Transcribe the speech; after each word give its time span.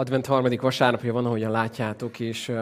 Advent 0.00 0.26
harmadik 0.26 0.60
vasárnapja 0.60 1.12
van, 1.12 1.26
ahogyan 1.26 1.50
látjátok, 1.50 2.20
és 2.20 2.52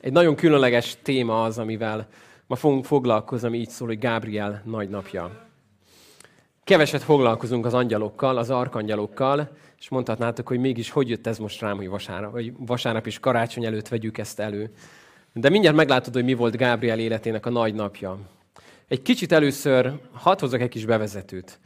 egy 0.00 0.12
nagyon 0.12 0.36
különleges 0.36 0.96
téma 1.02 1.44
az, 1.44 1.58
amivel 1.58 2.08
ma 2.46 2.56
fogunk 2.56 2.84
foglalkozni, 2.84 3.46
ami 3.46 3.58
így 3.58 3.68
szól, 3.68 3.88
hogy 3.88 3.98
Gábriel 3.98 4.62
nagynapja. 4.64 5.30
Keveset 6.64 7.02
foglalkozunk 7.02 7.66
az 7.66 7.74
angyalokkal, 7.74 8.36
az 8.36 8.50
arkangyalokkal, 8.50 9.50
és 9.78 9.88
mondhatnátok, 9.88 10.48
hogy 10.48 10.58
mégis 10.58 10.90
hogy 10.90 11.08
jött 11.08 11.26
ez 11.26 11.38
most 11.38 11.60
rám, 11.60 11.76
hogy 11.76 11.88
vasárnap, 11.88 12.32
hogy 12.32 12.52
vasárnap 12.58 13.06
is 13.06 13.18
karácsony 13.18 13.64
előtt 13.64 13.88
vegyük 13.88 14.18
ezt 14.18 14.40
elő. 14.40 14.70
De 15.32 15.48
mindjárt 15.48 15.76
meglátod, 15.76 16.14
hogy 16.14 16.24
mi 16.24 16.34
volt 16.34 16.56
Gábriel 16.56 16.98
életének 16.98 17.46
a 17.46 17.50
nagy 17.50 17.74
napja. 17.74 18.18
Egy 18.88 19.02
kicsit 19.02 19.32
először 19.32 19.92
hadd 20.12 20.40
hozzak 20.40 20.60
egy 20.60 20.68
kis 20.68 20.84
bevezetőt. 20.84 21.58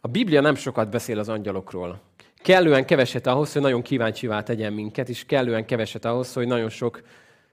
A 0.00 0.08
Biblia 0.08 0.40
nem 0.40 0.54
sokat 0.54 0.90
beszél 0.90 1.18
az 1.18 1.28
angyalokról 1.28 2.00
kellően 2.46 2.86
keveset 2.86 3.26
ahhoz, 3.26 3.52
hogy 3.52 3.62
nagyon 3.62 3.82
kíváncsivá 3.82 4.42
tegyen 4.42 4.72
minket, 4.72 5.08
és 5.08 5.24
kellően 5.24 5.64
keveset 5.66 6.04
ahhoz, 6.04 6.32
hogy 6.32 6.46
nagyon 6.46 6.68
sok 6.68 7.02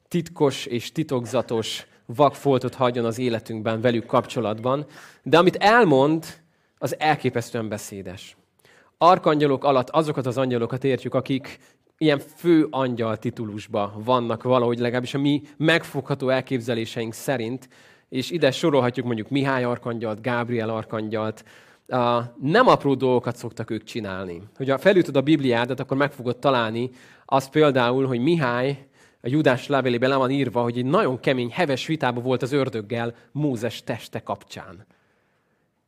titkos 0.07 0.65
és 0.65 0.91
titokzatos 0.91 1.85
vakfoltot 2.05 2.73
hagyjon 2.75 3.05
az 3.05 3.19
életünkben 3.19 3.81
velük 3.81 4.05
kapcsolatban. 4.05 4.85
De 5.23 5.37
amit 5.37 5.55
elmond, 5.55 6.25
az 6.77 6.99
elképesztően 6.99 7.69
beszédes. 7.69 8.37
Arkangyalok 8.97 9.63
alatt 9.63 9.89
azokat 9.89 10.25
az 10.25 10.37
angyalokat 10.37 10.83
értjük, 10.83 11.13
akik 11.13 11.59
ilyen 11.97 12.19
fő 12.19 12.67
angyal 12.69 13.17
titulusba 13.17 13.93
vannak 14.03 14.43
valahogy, 14.43 14.79
legalábbis 14.79 15.13
a 15.13 15.19
mi 15.19 15.41
megfogható 15.57 16.29
elképzeléseink 16.29 17.13
szerint, 17.13 17.69
és 18.09 18.31
ide 18.31 18.51
sorolhatjuk 18.51 19.05
mondjuk 19.05 19.29
Mihály 19.29 19.63
arkangyalt, 19.63 20.21
Gábriel 20.21 20.69
arkangyalt, 20.69 21.43
nem 22.41 22.67
apró 22.67 22.93
dolgokat 22.93 23.35
szoktak 23.35 23.69
ők 23.69 23.83
csinálni. 23.83 24.41
Hogyha 24.55 24.77
felütöd 24.77 25.15
a 25.15 25.21
Bibliádat, 25.21 25.79
akkor 25.79 25.97
meg 25.97 26.11
fogod 26.11 26.37
találni 26.37 26.89
azt 27.25 27.49
például, 27.49 28.07
hogy 28.07 28.19
Mihály 28.19 28.87
a 29.21 29.29
Judás 29.29 29.67
levelében 29.67 30.09
le 30.09 30.15
van 30.15 30.29
írva, 30.29 30.61
hogy 30.61 30.77
egy 30.77 30.85
nagyon 30.85 31.19
kemény, 31.19 31.49
heves 31.51 31.85
vitába 31.85 32.21
volt 32.21 32.41
az 32.41 32.51
ördöggel 32.51 33.15
Mózes 33.31 33.83
teste 33.83 34.19
kapcsán. 34.19 34.85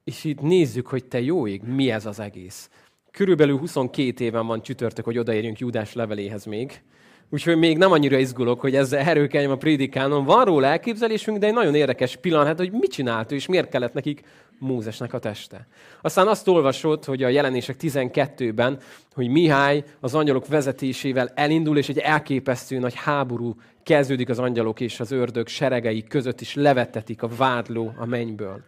És 0.03 0.23
itt 0.23 0.41
nézzük, 0.41 0.87
hogy 0.87 1.05
te 1.05 1.21
jó 1.21 1.47
ég, 1.47 1.61
mi 1.61 1.91
ez 1.91 2.05
az 2.05 2.19
egész. 2.19 2.69
Körülbelül 3.11 3.57
22 3.57 4.23
éven 4.23 4.47
van 4.47 4.61
csütörtök, 4.61 5.05
hogy 5.05 5.17
odaérjünk 5.17 5.59
Judás 5.59 5.93
leveléhez 5.93 6.45
még. 6.45 6.81
Úgyhogy 7.29 7.57
még 7.57 7.77
nem 7.77 7.91
annyira 7.91 8.17
izgulok, 8.17 8.59
hogy 8.59 8.75
ezzel 8.75 8.99
erőkeljem 8.99 9.51
a 9.51 9.55
prédikánon. 9.55 10.25
Van 10.25 10.45
róla 10.45 10.67
elképzelésünk, 10.67 11.37
de 11.37 11.47
egy 11.47 11.53
nagyon 11.53 11.75
érdekes 11.75 12.15
pillanat, 12.15 12.57
hogy 12.57 12.71
mit 12.71 12.91
csinált 12.91 13.31
ő, 13.31 13.35
és 13.35 13.45
miért 13.45 13.69
kellett 13.69 13.93
nekik 13.93 14.23
Mózesnek 14.59 15.13
a 15.13 15.19
teste. 15.19 15.67
Aztán 16.01 16.27
azt 16.27 16.47
olvasott, 16.47 17.05
hogy 17.05 17.23
a 17.23 17.27
jelenések 17.27 17.75
12-ben, 17.81 18.79
hogy 19.13 19.27
Mihály 19.27 19.83
az 19.99 20.15
angyalok 20.15 20.47
vezetésével 20.47 21.31
elindul, 21.35 21.77
és 21.77 21.89
egy 21.89 21.97
elképesztő 21.97 22.79
nagy 22.79 22.95
háború 22.95 23.55
kezdődik 23.83 24.29
az 24.29 24.39
angyalok 24.39 24.79
és 24.79 24.99
az 24.99 25.11
ördög 25.11 25.47
seregei 25.47 26.03
között, 26.03 26.41
és 26.41 26.53
levettetik 26.53 27.23
a 27.23 27.29
vádló 27.37 27.93
a 27.97 28.05
mennyből. 28.05 28.63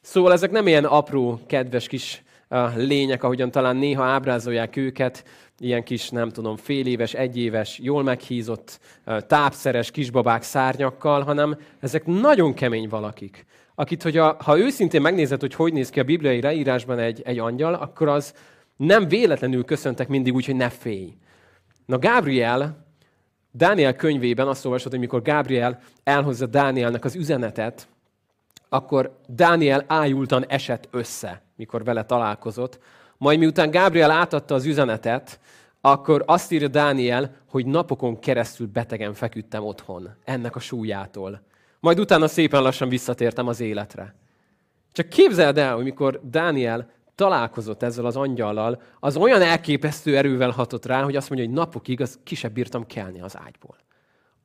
Szóval 0.00 0.32
ezek 0.32 0.50
nem 0.50 0.66
ilyen 0.66 0.84
apró, 0.84 1.40
kedves 1.46 1.86
kis 1.86 2.22
lények, 2.76 3.22
ahogyan 3.22 3.50
talán 3.50 3.76
néha 3.76 4.04
ábrázolják 4.04 4.76
őket, 4.76 5.24
ilyen 5.58 5.82
kis, 5.82 6.10
nem 6.10 6.30
tudom, 6.30 6.56
fél 6.56 6.86
éves, 6.86 7.14
egyéves, 7.14 7.78
jól 7.78 8.02
meghízott, 8.02 8.80
tápszeres 9.26 9.90
kisbabák 9.90 10.42
szárnyakkal, 10.42 11.22
hanem 11.22 11.58
ezek 11.80 12.06
nagyon 12.06 12.54
kemény 12.54 12.88
valakik, 12.88 13.46
akit, 13.78 14.02
hogy 14.02 14.16
a, 14.16 14.36
ha 14.44 14.58
őszintén 14.58 15.00
megnézed, 15.00 15.40
hogy 15.40 15.54
hogy 15.54 15.72
néz 15.72 15.90
ki 15.90 16.00
a 16.00 16.04
bibliai 16.04 16.40
leírásban 16.40 16.98
egy, 16.98 17.22
egy 17.24 17.38
angyal, 17.38 17.74
akkor 17.74 18.08
az 18.08 18.34
nem 18.76 19.08
véletlenül 19.08 19.64
köszöntek 19.64 20.08
mindig 20.08 20.34
úgy, 20.34 20.46
hogy 20.46 20.56
ne 20.56 20.68
félj. 20.68 21.16
Na 21.86 21.98
Gabriel, 21.98 22.84
Dániel 23.50 23.94
könyvében 23.94 24.48
azt 24.48 24.64
olvasod, 24.64 24.90
hogy 24.90 25.00
mikor 25.00 25.22
Gabriel 25.22 25.80
elhozza 26.04 26.46
Dánielnek 26.46 27.04
az 27.04 27.14
üzenetet, 27.14 27.88
akkor 28.68 29.18
Dániel 29.26 29.84
ájultan 29.86 30.46
esett 30.48 30.88
össze, 30.90 31.42
mikor 31.56 31.84
vele 31.84 32.04
találkozott. 32.04 32.78
Majd 33.18 33.38
miután 33.38 33.70
Gabriel 33.70 34.10
átadta 34.10 34.54
az 34.54 34.64
üzenetet, 34.64 35.40
akkor 35.80 36.22
azt 36.26 36.52
írja 36.52 36.68
Dániel, 36.68 37.36
hogy 37.46 37.66
napokon 37.66 38.18
keresztül 38.18 38.66
betegen 38.66 39.14
feküdtem 39.14 39.64
otthon, 39.64 40.08
ennek 40.24 40.56
a 40.56 40.60
súlyától. 40.60 41.42
Majd 41.80 42.00
utána 42.00 42.28
szépen 42.28 42.62
lassan 42.62 42.88
visszatértem 42.88 43.46
az 43.48 43.60
életre. 43.60 44.14
Csak 44.92 45.08
képzeld 45.08 45.58
el, 45.58 45.74
hogy 45.74 45.84
mikor 45.84 46.20
Dániel 46.22 46.90
találkozott 47.14 47.82
ezzel 47.82 48.06
az 48.06 48.16
angyallal, 48.16 48.82
az 49.00 49.16
olyan 49.16 49.42
elképesztő 49.42 50.16
erővel 50.16 50.50
hatott 50.50 50.86
rá, 50.86 51.02
hogy 51.02 51.16
azt 51.16 51.28
mondja, 51.28 51.46
hogy 51.46 51.56
napokig 51.56 52.00
az 52.00 52.18
kisebb 52.24 52.52
bírtam 52.52 52.86
kelni 52.86 53.20
az 53.20 53.36
ágyból. 53.44 53.76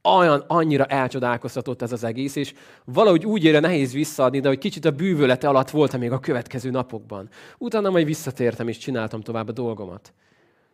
Olyan, 0.03 0.43
annyira 0.47 0.85
elcsodálkoztatott 0.85 1.81
ez 1.81 1.91
az 1.91 2.03
egész, 2.03 2.35
és 2.35 2.53
valahogy 2.85 3.25
úgy 3.25 3.43
ére 3.43 3.59
nehéz 3.59 3.93
visszaadni, 3.93 4.39
de 4.39 4.47
hogy 4.47 4.57
kicsit 4.57 4.85
a 4.85 4.91
bűvölete 4.91 5.47
alatt 5.47 5.69
voltam 5.69 5.99
még 5.99 6.11
a 6.11 6.19
következő 6.19 6.69
napokban. 6.69 7.29
Utána 7.57 7.89
majd 7.89 8.05
visszatértem, 8.05 8.67
és 8.67 8.77
csináltam 8.77 9.21
tovább 9.21 9.47
a 9.47 9.51
dolgomat. 9.51 10.13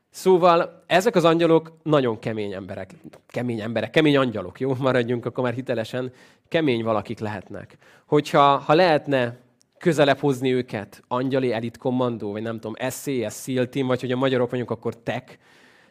Szóval 0.10 0.84
ezek 0.88 1.16
az 1.16 1.24
angyalok 1.24 1.78
nagyon 1.84 2.20
kemény 2.20 2.54
emberek. 2.54 2.94
Kemény 3.28 3.60
emberek, 3.60 3.90
kemény 3.90 4.18
angyalok, 4.18 4.60
jó? 4.60 4.76
Maradjunk 4.80 5.26
akkor 5.26 5.44
már 5.44 5.54
hitelesen. 5.54 6.12
Kemény 6.48 6.84
valakik 6.84 7.20
lehetnek. 7.20 7.78
Hogyha 8.06 8.58
ha 8.58 8.74
lehetne 8.74 9.38
közelebb 9.78 10.20
hozni 10.20 10.54
őket, 10.54 11.04
angyali 11.08 11.54
elit 11.54 11.78
kommandó, 11.78 12.32
vagy 12.32 12.42
nem 12.42 12.60
tudom, 12.60 12.90
SCS, 12.90 13.42
SEAL 13.44 13.70
team, 13.70 13.88
vagy 13.88 14.02
hogy 14.02 14.12
a 14.12 14.18
magyarok 14.18 14.50
mondjuk, 14.50 14.72
akkor 14.72 14.96
TEK, 14.96 15.40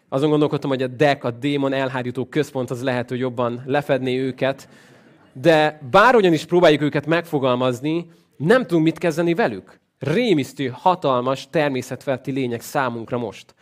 azon 0.09 0.31
gondolkodtam, 0.31 0.71
hogy 0.71 0.83
a 0.83 0.87
DEC, 0.87 1.25
a 1.25 1.31
démon 1.31 1.73
elhárító 1.73 2.25
központ, 2.25 2.71
az 2.71 2.83
lehet, 2.83 3.09
hogy 3.09 3.19
jobban 3.19 3.63
lefedné 3.67 4.19
őket, 4.19 4.69
de 5.33 5.81
bárhogyan 5.91 6.33
is 6.33 6.45
próbáljuk 6.45 6.83
őket 6.83 7.07
megfogalmazni, 7.07 8.11
nem 8.37 8.67
tudunk 8.67 8.85
mit 8.85 8.99
kezdeni 8.99 9.35
velük. 9.35 9.81
Rémisztő, 9.99 10.67
hatalmas, 10.67 11.51
természetfelti 11.51 12.31
lények 12.31 12.61
számunkra 12.61 13.19
most. 13.19 13.55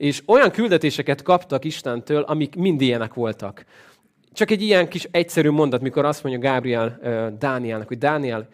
És 0.00 0.22
olyan 0.26 0.50
küldetéseket 0.50 1.22
kaptak 1.22 1.64
Istentől, 1.64 2.22
amik 2.22 2.56
mind 2.56 2.80
ilyenek 2.80 3.14
voltak. 3.14 3.64
Csak 4.32 4.50
egy 4.50 4.62
ilyen 4.62 4.88
kis 4.88 5.08
egyszerű 5.10 5.50
mondat, 5.50 5.80
mikor 5.80 6.04
azt 6.04 6.22
mondja 6.22 6.40
Gábriel 6.40 6.98
uh, 7.02 7.38
Dánielnek, 7.38 7.88
hogy 7.88 7.98
Dániel, 7.98 8.48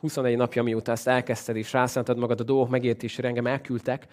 21 0.00 0.36
napja 0.36 0.62
mióta 0.62 0.92
ezt 0.92 1.08
elkezdted, 1.08 1.56
és 1.56 1.72
rászántad 1.72 2.18
magad 2.18 2.40
a 2.40 2.44
dolgok 2.44 2.68
megértésére, 2.68 3.28
engem 3.28 3.46
elküldtek, 3.46 4.06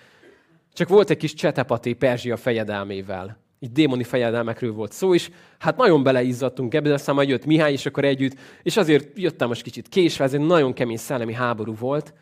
csak 0.74 0.90
volt 0.90 1.10
egy 1.10 1.18
kis 1.18 1.34
csetepaté 1.34 1.94
Perzsia 1.94 2.38
fejedelmével. 2.38 3.38
Így 3.60 3.72
démoni 3.72 4.04
fejedelmekről 4.04 4.74
volt 4.74 4.92
szó, 4.92 5.14
és 5.14 5.30
hát 5.60 5.78
nagyon 5.78 6.04
beleizzadtunk 6.04 6.74
ebbe, 6.74 6.88
de 6.88 6.94
aztán 6.94 7.16
majd 7.16 7.30
jött 7.30 7.46
Mihály, 7.46 7.72
és 7.72 7.86
akkor 7.86 8.06
együtt, 8.06 8.36
és 8.64 8.78
azért 8.78 9.20
jöttem 9.20 9.48
most 9.48 9.62
kicsit 9.62 9.88
késve, 9.88 10.24
ez 10.24 10.34
egy 10.34 10.46
nagyon 10.46 10.74
kemény 10.74 10.98
szellemi 10.98 11.34
háború 11.34 11.76
volt, 11.76 12.14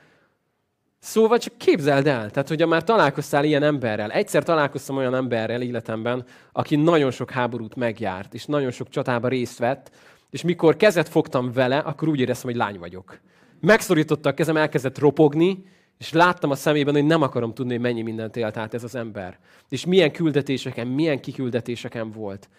Szóval 1.03 1.38
csak 1.38 1.57
képzeld 1.57 2.07
el, 2.07 2.29
tehát 2.29 2.47
hogyha 2.47 2.67
már 2.67 2.84
találkoztál 2.84 3.44
ilyen 3.44 3.63
emberrel, 3.63 4.12
egyszer 4.12 4.44
találkoztam 4.44 4.97
olyan 4.97 5.16
emberrel 5.16 5.62
életemben, 5.62 6.25
aki 6.51 6.75
nagyon 6.75 7.12
sok 7.12 7.31
háborút 7.31 7.75
megjárt, 7.75 8.34
és 8.34 8.45
nagyon 8.45 8.72
sok 8.72 8.89
csatába 8.89 9.28
részt 9.28 9.57
vett, 9.57 9.91
és 10.29 10.41
mikor 10.41 10.75
kezet 10.75 11.09
fogtam 11.09 11.51
vele, 11.51 11.78
akkor 11.78 12.07
úgy 12.07 12.19
éreztem, 12.19 12.50
hogy 12.50 12.59
lány 12.59 12.79
vagyok. 12.79 13.19
Megszorította 13.59 14.29
a 14.29 14.34
kezem, 14.34 14.57
elkezdett 14.57 15.00
ropogni, 15.00 15.63
és 15.97 16.12
láttam 16.12 16.51
a 16.51 16.56
szemében, 16.56 16.94
hogy 16.94 17.06
nem 17.06 17.22
akarom 17.22 17.53
tudni, 17.53 17.72
hogy 17.72 17.81
mennyi 17.81 18.01
mindent 18.01 18.35
élt 18.35 18.57
át 18.57 18.73
ez 18.73 18.83
az 18.83 18.95
ember. 18.95 19.39
És 19.69 19.85
milyen 19.85 20.12
küldetéseken, 20.12 20.88
milyen 20.88 21.19
kiküldetéseken 21.19 22.12
volt. 22.12 22.50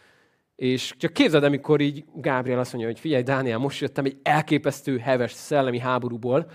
És 0.56 0.94
csak 0.98 1.12
képzeld, 1.12 1.44
amikor 1.44 1.80
így 1.80 2.04
Gábriel 2.14 2.59
azt 2.59 2.72
mondja, 2.72 2.91
hogy 2.91 3.00
figyelj, 3.00 3.22
Dániel, 3.22 3.59
most 3.59 3.80
jöttem 3.80 4.04
egy 4.04 4.16
elképesztő, 4.22 4.98
heves 4.98 5.32
szellemi 5.32 5.78
háborúból, 5.78 6.50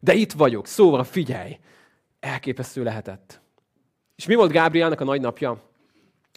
de 0.00 0.14
itt 0.14 0.32
vagyok, 0.32 0.66
szóval 0.66 1.04
figyelj! 1.04 1.58
Elképesztő 2.20 2.82
lehetett. 2.82 3.40
És 4.16 4.26
mi 4.26 4.34
volt 4.34 4.52
Gábrielnek 4.52 5.00
a 5.00 5.04
nagy 5.04 5.20
napja? 5.20 5.62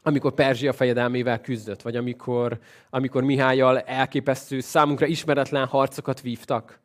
Amikor 0.04 0.34
Perzsia 0.34 0.74
fejedelmével 0.74 1.42
küzdött, 1.42 1.82
vagy 1.82 1.96
amikor, 1.96 2.60
amikor 2.90 3.24
Mihályal 3.24 3.80
elképesztő, 3.80 4.60
számunkra 4.60 5.06
ismeretlen 5.06 5.68
harcokat 5.68 6.22
vívtak. 6.22 6.80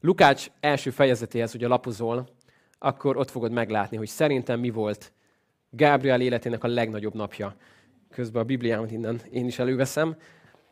Lukács 0.00 0.46
első 0.60 0.90
fejezetéhez, 0.90 1.54
ugye 1.54 1.66
lapozol, 1.66 2.28
akkor 2.78 3.16
ott 3.16 3.30
fogod 3.30 3.52
meglátni, 3.52 3.96
hogy 3.96 4.08
szerintem 4.08 4.60
mi 4.60 4.70
volt 4.70 5.12
Gábriel 5.70 6.20
életének 6.20 6.64
a 6.64 6.68
legnagyobb 6.68 7.14
napja. 7.14 7.56
Közben 8.10 8.42
a 8.42 8.44
Bibliámat 8.44 8.90
innen 8.90 9.20
én 9.30 9.46
is 9.46 9.58
előveszem. 9.58 10.16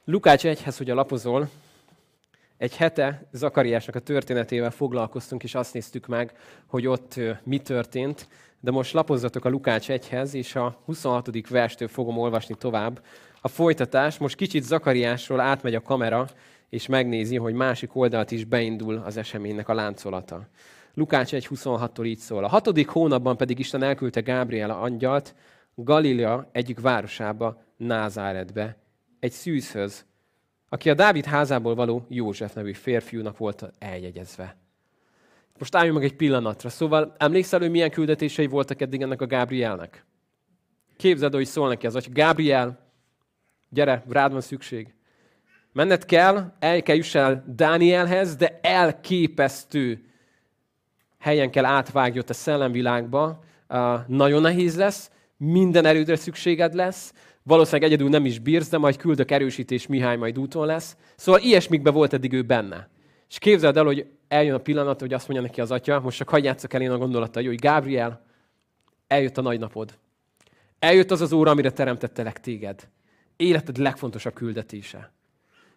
Lukács 0.05 0.47
egyhez, 0.47 0.77
hogy 0.77 0.91
a 0.91 0.95
lapozol, 0.95 1.49
egy 2.61 2.77
hete 2.77 3.29
Zakariásnak 3.33 3.95
a 3.95 4.01
történetével 4.01 4.71
foglalkoztunk, 4.71 5.43
és 5.43 5.55
azt 5.55 5.75
néztük 5.75 6.07
meg, 6.07 6.33
hogy 6.67 6.87
ott 6.87 7.21
mi 7.45 7.59
történt. 7.59 8.29
De 8.61 8.71
most 8.71 8.93
lapozzatok 8.93 9.45
a 9.45 9.49
Lukács 9.49 9.87
1-hez, 9.89 10.33
és 10.33 10.55
a 10.57 10.81
26. 10.85 11.49
verstől 11.49 11.89
fogom 11.89 12.19
olvasni 12.19 12.55
tovább. 12.55 13.05
A 13.41 13.49
folytatás 13.49 14.19
most 14.19 14.37
kicsit 14.37 14.63
Zakariásról 14.63 15.41
átmegy 15.41 15.75
a 15.75 15.83
kamera, 15.83 16.27
és 16.69 16.87
megnézi, 16.87 17.37
hogy 17.37 17.55
másik 17.55 17.97
oldalt 17.97 18.31
is 18.31 18.45
beindul 18.45 19.03
az 19.05 19.17
eseménynek 19.17 19.69
a 19.69 19.75
láncolata. 19.75 20.49
Lukács 20.95 21.31
1.26-tól 21.33 22.07
így 22.07 22.19
szól. 22.19 22.45
A 22.45 22.49
hatodik 22.49 22.89
hónapban 22.89 23.37
pedig 23.37 23.59
Isten 23.59 23.83
elküldte 23.83 24.21
Gábriel 24.21 24.71
angyalt, 24.71 25.35
Galilea 25.75 26.49
egyik 26.53 26.81
városába, 26.81 27.63
Názáretbe, 27.77 28.77
egy 29.21 29.33
szűzhöz, 29.33 30.05
aki 30.73 30.91
a 30.91 30.95
Dávid 30.95 31.25
házából 31.25 31.75
való 31.75 32.07
József 32.09 32.53
nevű 32.53 32.73
férfiúnak 32.73 33.39
volt 33.39 33.73
eljegyezve. 33.79 34.57
Most 35.59 35.75
álljunk 35.75 35.99
meg 35.99 36.07
egy 36.07 36.17
pillanatra. 36.17 36.69
Szóval 36.69 37.15
emlékszel, 37.19 37.59
hogy 37.61 37.71
milyen 37.71 37.91
küldetései 37.91 38.47
voltak 38.47 38.81
eddig 38.81 39.03
ennek 39.03 39.21
a 39.21 39.27
Gábrielnek? 39.27 40.05
Képzeld, 40.97 41.35
hogy 41.35 41.47
szól 41.47 41.69
neki 41.69 41.87
az 41.87 41.93
hogy 41.93 42.13
Gábriel, 42.13 42.79
gyere, 43.69 44.05
rád 44.09 44.33
van 44.33 44.41
szükség. 44.41 44.95
Menned 45.73 46.05
kell, 46.05 46.53
el 46.59 46.83
kell 46.83 46.97
juss 46.97 47.15
el 47.15 47.45
Dánielhez, 47.47 48.37
de 48.37 48.59
elképesztő 48.63 50.05
helyen 51.19 51.51
kell 51.51 51.65
átvágni 51.65 52.19
ott 52.19 52.31
a 52.31 52.35
szellemvilágba. 52.35 53.45
Uh, 53.69 54.01
nagyon 54.07 54.41
nehéz 54.41 54.77
lesz, 54.77 55.11
minden 55.37 55.85
erődre 55.85 56.17
szükséged 56.17 56.75
lesz, 56.75 57.13
valószínűleg 57.43 57.89
egyedül 57.91 58.09
nem 58.09 58.25
is 58.25 58.39
bírsz, 58.39 58.69
de 58.69 58.79
majd 58.79 58.97
küldök 58.97 59.31
erősítés, 59.31 59.87
Mihály 59.87 60.17
majd 60.17 60.39
úton 60.39 60.67
lesz. 60.67 60.97
Szóval 61.17 61.41
ilyesmikbe 61.41 61.91
volt 61.91 62.13
eddig 62.13 62.33
ő 62.33 62.43
benne. 62.43 62.89
És 63.29 63.39
képzeld 63.39 63.77
el, 63.77 63.85
hogy 63.85 64.07
eljön 64.29 64.55
a 64.55 64.59
pillanat, 64.59 65.01
hogy 65.01 65.13
azt 65.13 65.29
mondja 65.29 65.47
neki 65.47 65.61
az 65.61 65.71
atya, 65.71 66.01
most 66.01 66.17
csak 66.17 66.29
hagyjátszok 66.29 66.73
el 66.73 66.81
én 66.81 66.91
a 66.91 66.99
gondolattal, 66.99 67.45
hogy 67.45 67.61
Gábriel, 67.61 68.25
eljött 69.07 69.39
a 69.39 69.43
nagy 69.43 69.59
napod. 69.59 69.99
Eljött 70.79 71.11
az 71.11 71.21
az 71.21 71.33
óra, 71.33 71.51
amire 71.51 71.71
teremtettelek 71.71 72.41
téged. 72.41 72.89
Életed 73.37 73.77
legfontosabb 73.77 74.35
küldetése. 74.35 75.13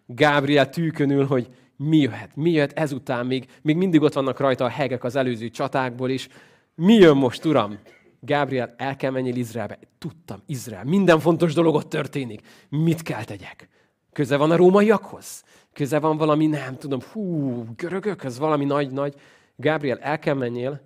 Gábriel 0.06 0.70
tűkönül, 0.70 1.26
hogy 1.26 1.48
mi 1.76 1.96
jöhet, 1.96 2.36
mi 2.36 2.50
jöhet 2.50 2.72
ezután, 2.72 3.26
még, 3.26 3.46
még 3.62 3.76
mindig 3.76 4.02
ott 4.02 4.12
vannak 4.12 4.38
rajta 4.38 4.64
a 4.64 4.68
hegek 4.68 5.04
az 5.04 5.16
előző 5.16 5.48
csatákból 5.48 6.10
is. 6.10 6.28
Mi 6.74 6.94
jön 6.94 7.16
most, 7.16 7.44
uram? 7.44 7.78
Gábriel, 8.24 8.74
el 8.76 8.96
kell 8.96 9.10
menni 9.10 9.28
Izraelbe. 9.28 9.78
Tudtam, 9.98 10.42
Izrael, 10.46 10.84
minden 10.84 11.20
fontos 11.20 11.54
dolog 11.54 11.74
ott 11.74 11.88
történik. 11.88 12.46
Mit 12.68 13.02
kell 13.02 13.24
tegyek? 13.24 13.68
Köze 14.12 14.36
van 14.36 14.50
a 14.50 14.56
rómaiakhoz? 14.56 15.44
Köze 15.72 15.98
van 15.98 16.16
valami, 16.16 16.46
nem 16.46 16.76
tudom, 16.76 17.00
hú, 17.12 17.64
görögök, 17.76 18.24
ez 18.24 18.38
valami 18.38 18.64
nagy-nagy. 18.64 19.14
Gábriel, 19.56 19.98
el 19.98 20.18
kell 20.18 20.34
menjél, 20.34 20.80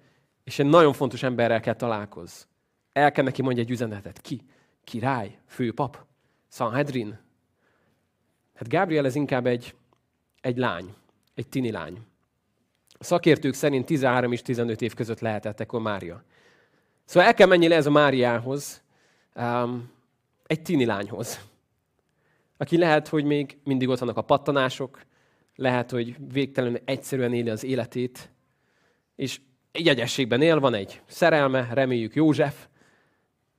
és 0.44 0.58
egy 0.58 0.67
nagyon 0.67 0.93
fontos 0.93 1.23
emberrel 1.23 1.61
kell 1.61 1.75
találkozz. 1.75 2.43
El 2.93 3.12
kell 3.12 3.25
neki 3.25 3.43
mondja 3.43 3.62
egy 3.62 3.70
üzenetet. 3.70 4.20
Ki? 4.20 4.41
Király? 4.84 5.38
Főpap? 5.46 6.06
Sanhedrin? 6.49 7.19
Hát 8.55 8.69
Gábriel 8.69 9.06
ez 9.06 9.14
inkább 9.14 9.46
egy, 9.46 9.75
egy 10.41 10.56
lány, 10.56 10.94
egy 11.34 11.49
tini 11.49 11.70
lány. 11.70 11.99
A 12.99 13.05
szakértők 13.05 13.55
szerint 13.55 13.87
13 13.87 14.32
és 14.32 14.43
15 14.43 14.82
év 14.82 14.94
között 14.94 15.20
lehetett 15.20 15.61
ekkor 15.61 15.81
Mária. 15.81 16.25
Szóval 17.08 17.28
el 17.28 17.34
kell 17.34 17.46
menni 17.46 17.69
le 17.69 17.76
ez 17.76 17.87
a 17.87 17.90
Máriához, 17.90 18.82
um, 19.34 19.90
egy 20.46 20.62
tini 20.62 20.84
lányhoz, 20.84 21.40
aki 22.56 22.78
lehet, 22.78 23.08
hogy 23.08 23.25
még 23.25 23.58
mindig 23.64 23.88
ott 23.88 23.99
vannak 23.99 24.16
a 24.16 24.22
pattanások, 24.22 25.00
lehet, 25.55 25.90
hogy 25.90 26.16
végtelenül 26.32 26.81
egyszerűen 26.84 27.32
éli 27.32 27.50
az 27.50 27.64
életét, 27.64 28.31
és 29.16 29.40
egy 29.72 29.88
egyességben 29.88 30.43
él, 30.43 30.60
van 30.60 30.75
egy 30.75 31.00
szerelme, 31.06 31.69
reméljük 31.72 32.14
József. 32.14 32.66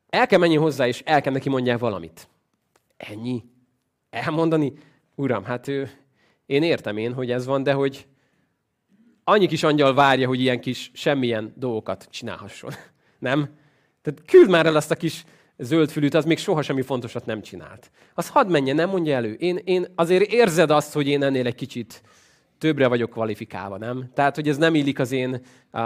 El 0.10 0.28
kell 0.28 0.40
menni 0.40 0.56
hozzá, 0.56 0.88
és 0.88 1.02
el 1.06 1.22
kell 1.22 1.34
neki 1.34 1.50
mondják 1.50 1.80
valamit. 1.80 2.30
Ennyi. 2.98 3.44
Elmondani, 4.10 4.74
uram, 5.16 5.44
hát 5.44 5.68
ő, 5.68 5.90
én 6.46 6.64
értem 6.64 6.98
én, 6.98 7.14
hogy 7.14 7.32
ez 7.32 7.46
van, 7.46 7.64
de 7.64 7.74
hogy 7.74 8.08
annyi 9.24 9.48
kis 9.48 9.64
angyal 9.64 9.94
várja, 9.94 10.28
hogy 10.28 10.40
ilyen 10.40 10.62
kis 10.62 10.92
semmilyen 10.94 11.54
dolgokat 11.56 12.08
csinálhasson. 12.10 12.72
Nem? 13.20 13.50
Tehát 14.02 14.22
küld 14.26 14.50
már 14.50 14.66
el 14.66 14.76
azt 14.76 14.92
a 14.92 14.96
kis 14.96 15.24
zöldfülűt, 15.58 16.14
az 16.14 16.26
még 16.26 16.38
soha 16.38 16.62
semmi 16.62 16.82
fontosat 16.82 17.26
nem 17.26 17.42
csinált. 17.42 17.92
Az 18.14 18.30
hadd 18.30 18.48
menjen, 18.48 18.76
nem 18.76 18.90
mondja 18.90 19.16
elő. 19.16 19.34
Én, 19.34 19.60
én 19.64 19.86
azért 19.96 20.32
érzed 20.32 20.72
azt, 20.72 20.94
hogy 20.94 21.08
én 21.08 21.24
ennél 21.24 21.46
egy 21.46 21.56
kicsit 21.56 22.02
többre 22.58 22.88
vagyok 22.88 23.10
kvalifikálva, 23.10 23.78
nem? 23.78 24.10
Tehát, 24.14 24.36
hogy 24.36 24.48
ez 24.48 24.58
nem 24.58 24.76
illik 24.76 25.00
az 25.00 25.12
én 25.12 25.42
uh, 25.72 25.82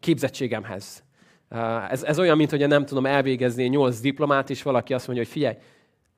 képzettségemhez. 0.00 1.02
Uh, 1.50 1.92
ez, 1.92 2.02
ez 2.02 2.18
olyan, 2.18 2.36
mint 2.36 2.50
hogy 2.50 2.68
nem 2.68 2.86
tudom 2.86 3.06
elvégezni 3.06 3.64
nyolc 3.64 4.00
diplomát, 4.00 4.50
és 4.50 4.62
valaki 4.62 4.94
azt 4.94 5.06
mondja, 5.06 5.24
hogy 5.24 5.32
figyelj, 5.32 5.56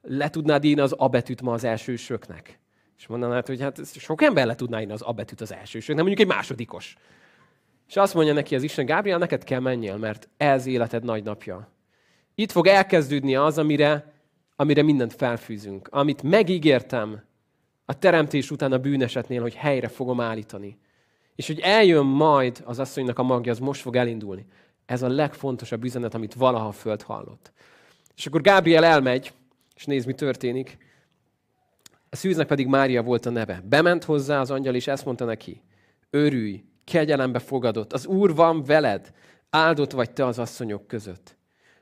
le 0.03 0.31
tudnád 0.31 0.65
írni 0.65 0.81
az 0.81 0.93
abetűt 0.93 1.43
ma 1.43 1.53
az 1.53 1.65
elsősöknek? 1.65 2.59
És 2.99 3.07
mondanád, 3.07 3.47
hogy 3.47 3.61
hát 3.61 3.81
sok 3.99 4.23
ember 4.23 4.47
le 4.47 4.55
tudná 4.55 4.81
írni 4.81 4.93
az 4.93 5.03
abetűt 5.03 5.41
az 5.41 5.53
elsősöknek, 5.53 6.05
mondjuk 6.05 6.29
egy 6.29 6.35
másodikos. 6.35 6.97
És 7.91 7.97
azt 7.97 8.15
mondja 8.15 8.33
neki 8.33 8.55
az 8.55 8.63
Isten, 8.63 8.87
Gábriel, 8.87 9.19
neked 9.19 9.45
kell 9.45 9.61
menjél, 9.61 9.97
mert 9.97 10.29
ez 10.37 10.67
életed 10.67 11.05
nagy 11.05 11.23
napja. 11.23 11.69
Itt 12.35 12.51
fog 12.51 12.67
elkezdődni 12.67 13.37
az, 13.37 13.59
amire, 13.59 14.13
amire 14.57 14.83
mindent 14.83 15.13
felfűzünk. 15.13 15.89
Amit 15.89 16.23
megígértem 16.23 17.23
a 17.85 17.99
teremtés 17.99 18.51
után 18.51 18.73
a 18.73 18.79
bűnesetnél, 18.79 19.41
hogy 19.41 19.55
helyre 19.55 19.89
fogom 19.89 20.21
állítani. 20.21 20.79
És 21.35 21.47
hogy 21.47 21.61
eljön 21.61 22.07
majd 22.07 22.63
az 22.65 22.79
asszonynak 22.79 23.19
a 23.19 23.23
magja, 23.23 23.53
az 23.53 23.59
most 23.59 23.81
fog 23.81 23.97
elindulni. 23.97 24.47
Ez 24.87 25.03
a 25.03 25.09
legfontosabb 25.09 25.85
üzenet, 25.85 26.15
amit 26.15 26.35
valaha 26.35 26.67
a 26.67 26.73
Föld 26.73 27.03
hallott. 27.03 27.53
És 28.17 28.27
akkor 28.27 28.41
Gábriel 28.41 28.85
elmegy, 28.85 29.33
és 29.77 29.85
néz, 29.85 30.05
mi 30.05 30.15
történik. 30.15 30.79
A 32.11 32.17
szűznek 32.17 32.47
pedig 32.47 32.67
Mária 32.67 33.03
volt 33.03 33.27
a 33.27 33.31
neve. 33.31 33.63
Bement 33.65 34.05
hozzá 34.05 34.41
az 34.41 34.51
angyal, 34.51 34.75
és 34.75 34.87
ezt 34.87 35.05
mondta 35.05 35.25
neki. 35.25 35.63
Örülj, 36.11 36.65
kegyelembe 36.91 37.39
fogadott, 37.39 37.93
az 37.93 38.07
Úr 38.07 38.35
van 38.35 38.65
veled, 38.65 39.13
áldott 39.51 39.91
vagy 39.91 40.11
te 40.11 40.27
az 40.27 40.39
asszonyok 40.39 40.87
között. 40.87 41.37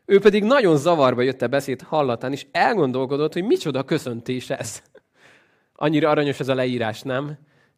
Ő 0.05 0.21
pedig 0.21 0.45
nagyon 0.45 0.77
zavarba 0.77 1.23
jött 1.23 1.43
a 1.43 1.49
beszéd 1.49 1.83
hallatán, 1.83 2.33
és 2.33 2.47
elgondolkodott, 2.51 3.33
hogy 3.33 3.45
micsoda 3.45 3.85
köszöntés 3.85 4.51
ez. 4.51 4.83
Annyira 5.75 6.11
aranyos 6.11 6.41
ez 6.41 6.49
a 6.49 6.55
leírás, 6.55 7.03
nem? 7.03 7.25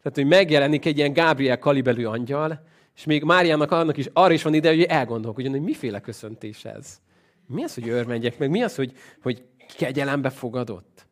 Tehát, 0.02 0.14
hogy 0.14 0.26
megjelenik 0.26 0.84
egy 0.84 0.98
ilyen 0.98 1.12
Gábriel 1.12 1.58
kalibelű 1.58 2.04
angyal, 2.04 2.62
és 2.96 3.04
még 3.04 3.22
Máriának 3.22 3.70
annak 3.70 3.96
is 3.96 4.08
arra 4.12 4.32
is 4.32 4.42
van 4.42 4.54
ide, 4.54 4.68
hogy 4.68 4.82
elgondolkodjon, 4.82 5.52
hogy 5.52 5.62
miféle 5.62 6.00
köszöntés 6.00 6.64
ez. 6.64 7.00
Mi 7.46 7.62
az, 7.62 7.74
hogy 7.74 7.86
őrmegyek 7.86 8.38
meg? 8.38 8.50
Mi 8.50 8.62
az, 8.62 8.74
hogy, 8.74 8.92
hogy 9.22 9.44
kegyelembe 9.76 10.30
fogadott? 10.30 11.06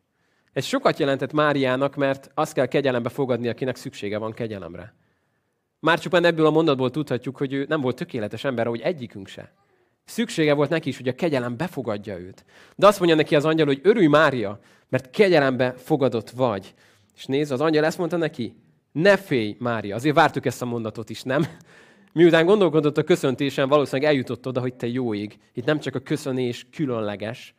Ez 0.53 0.65
sokat 0.65 0.99
jelentett 0.99 1.32
Máriának, 1.32 1.97
mert 1.97 2.31
azt 2.35 2.53
kell 2.53 2.67
kegyelembe 2.67 3.09
fogadni, 3.09 3.49
akinek 3.49 3.76
szüksége 3.76 4.19
van 4.19 4.32
kegyelemre. 4.32 4.94
Már 5.81 5.99
csupán 5.99 6.25
ebből 6.25 6.47
a 6.47 6.51
mondatból 6.51 6.91
tudhatjuk, 6.91 7.37
hogy 7.37 7.53
ő 7.53 7.67
nem 7.69 7.81
volt 7.81 7.97
tökéletes 7.97 8.45
ember, 8.45 8.67
ahogy 8.67 8.81
egyikünk 8.81 9.29
se. 9.29 9.53
Szüksége 10.05 10.55
volt 10.55 10.71
neki 10.71 10.89
is, 10.89 10.97
hogy 10.97 11.09
a 11.09 11.15
kegyelem 11.15 11.57
befogadja 11.57 12.19
őt. 12.19 12.45
De 12.77 12.87
azt 12.87 12.99
mondja 12.99 13.17
neki 13.17 13.37
az 13.37 13.45
angyal, 13.45 13.67
hogy 13.67 13.81
örülj 13.83 14.07
Mária, 14.07 14.61
mert 14.89 15.11
kegyelembe 15.11 15.75
fogadott 15.77 16.31
vagy. 16.31 16.75
És 17.17 17.25
nézd, 17.25 17.53
az 17.53 17.61
angyal 17.61 17.85
ezt 17.85 17.99
mondta 17.99 18.17
neki, 18.17 18.56
ne 18.93 19.17
félj 19.17 19.56
Mária. 19.58 19.94
Azért 19.94 20.15
vártuk 20.15 20.47
ezt 20.47 20.63
a 20.63 20.67
mondatot 20.67 21.11
is, 21.11 21.23
nem? 21.23 21.47
Miután 22.13 22.47
gondolkodott 22.47 22.99
a 22.99 23.03
köszöntésen, 23.03 23.69
valószínűleg 23.69 24.11
eljutott 24.11 24.47
oda, 24.47 24.61
hogy 24.61 24.75
te 24.75 24.87
jó 24.87 25.15
ég. 25.15 25.39
Itt 25.53 25.65
nem 25.65 25.79
csak 25.81 25.94
a 25.94 25.99
köszönés 25.99 26.67
különleges, 26.73 27.55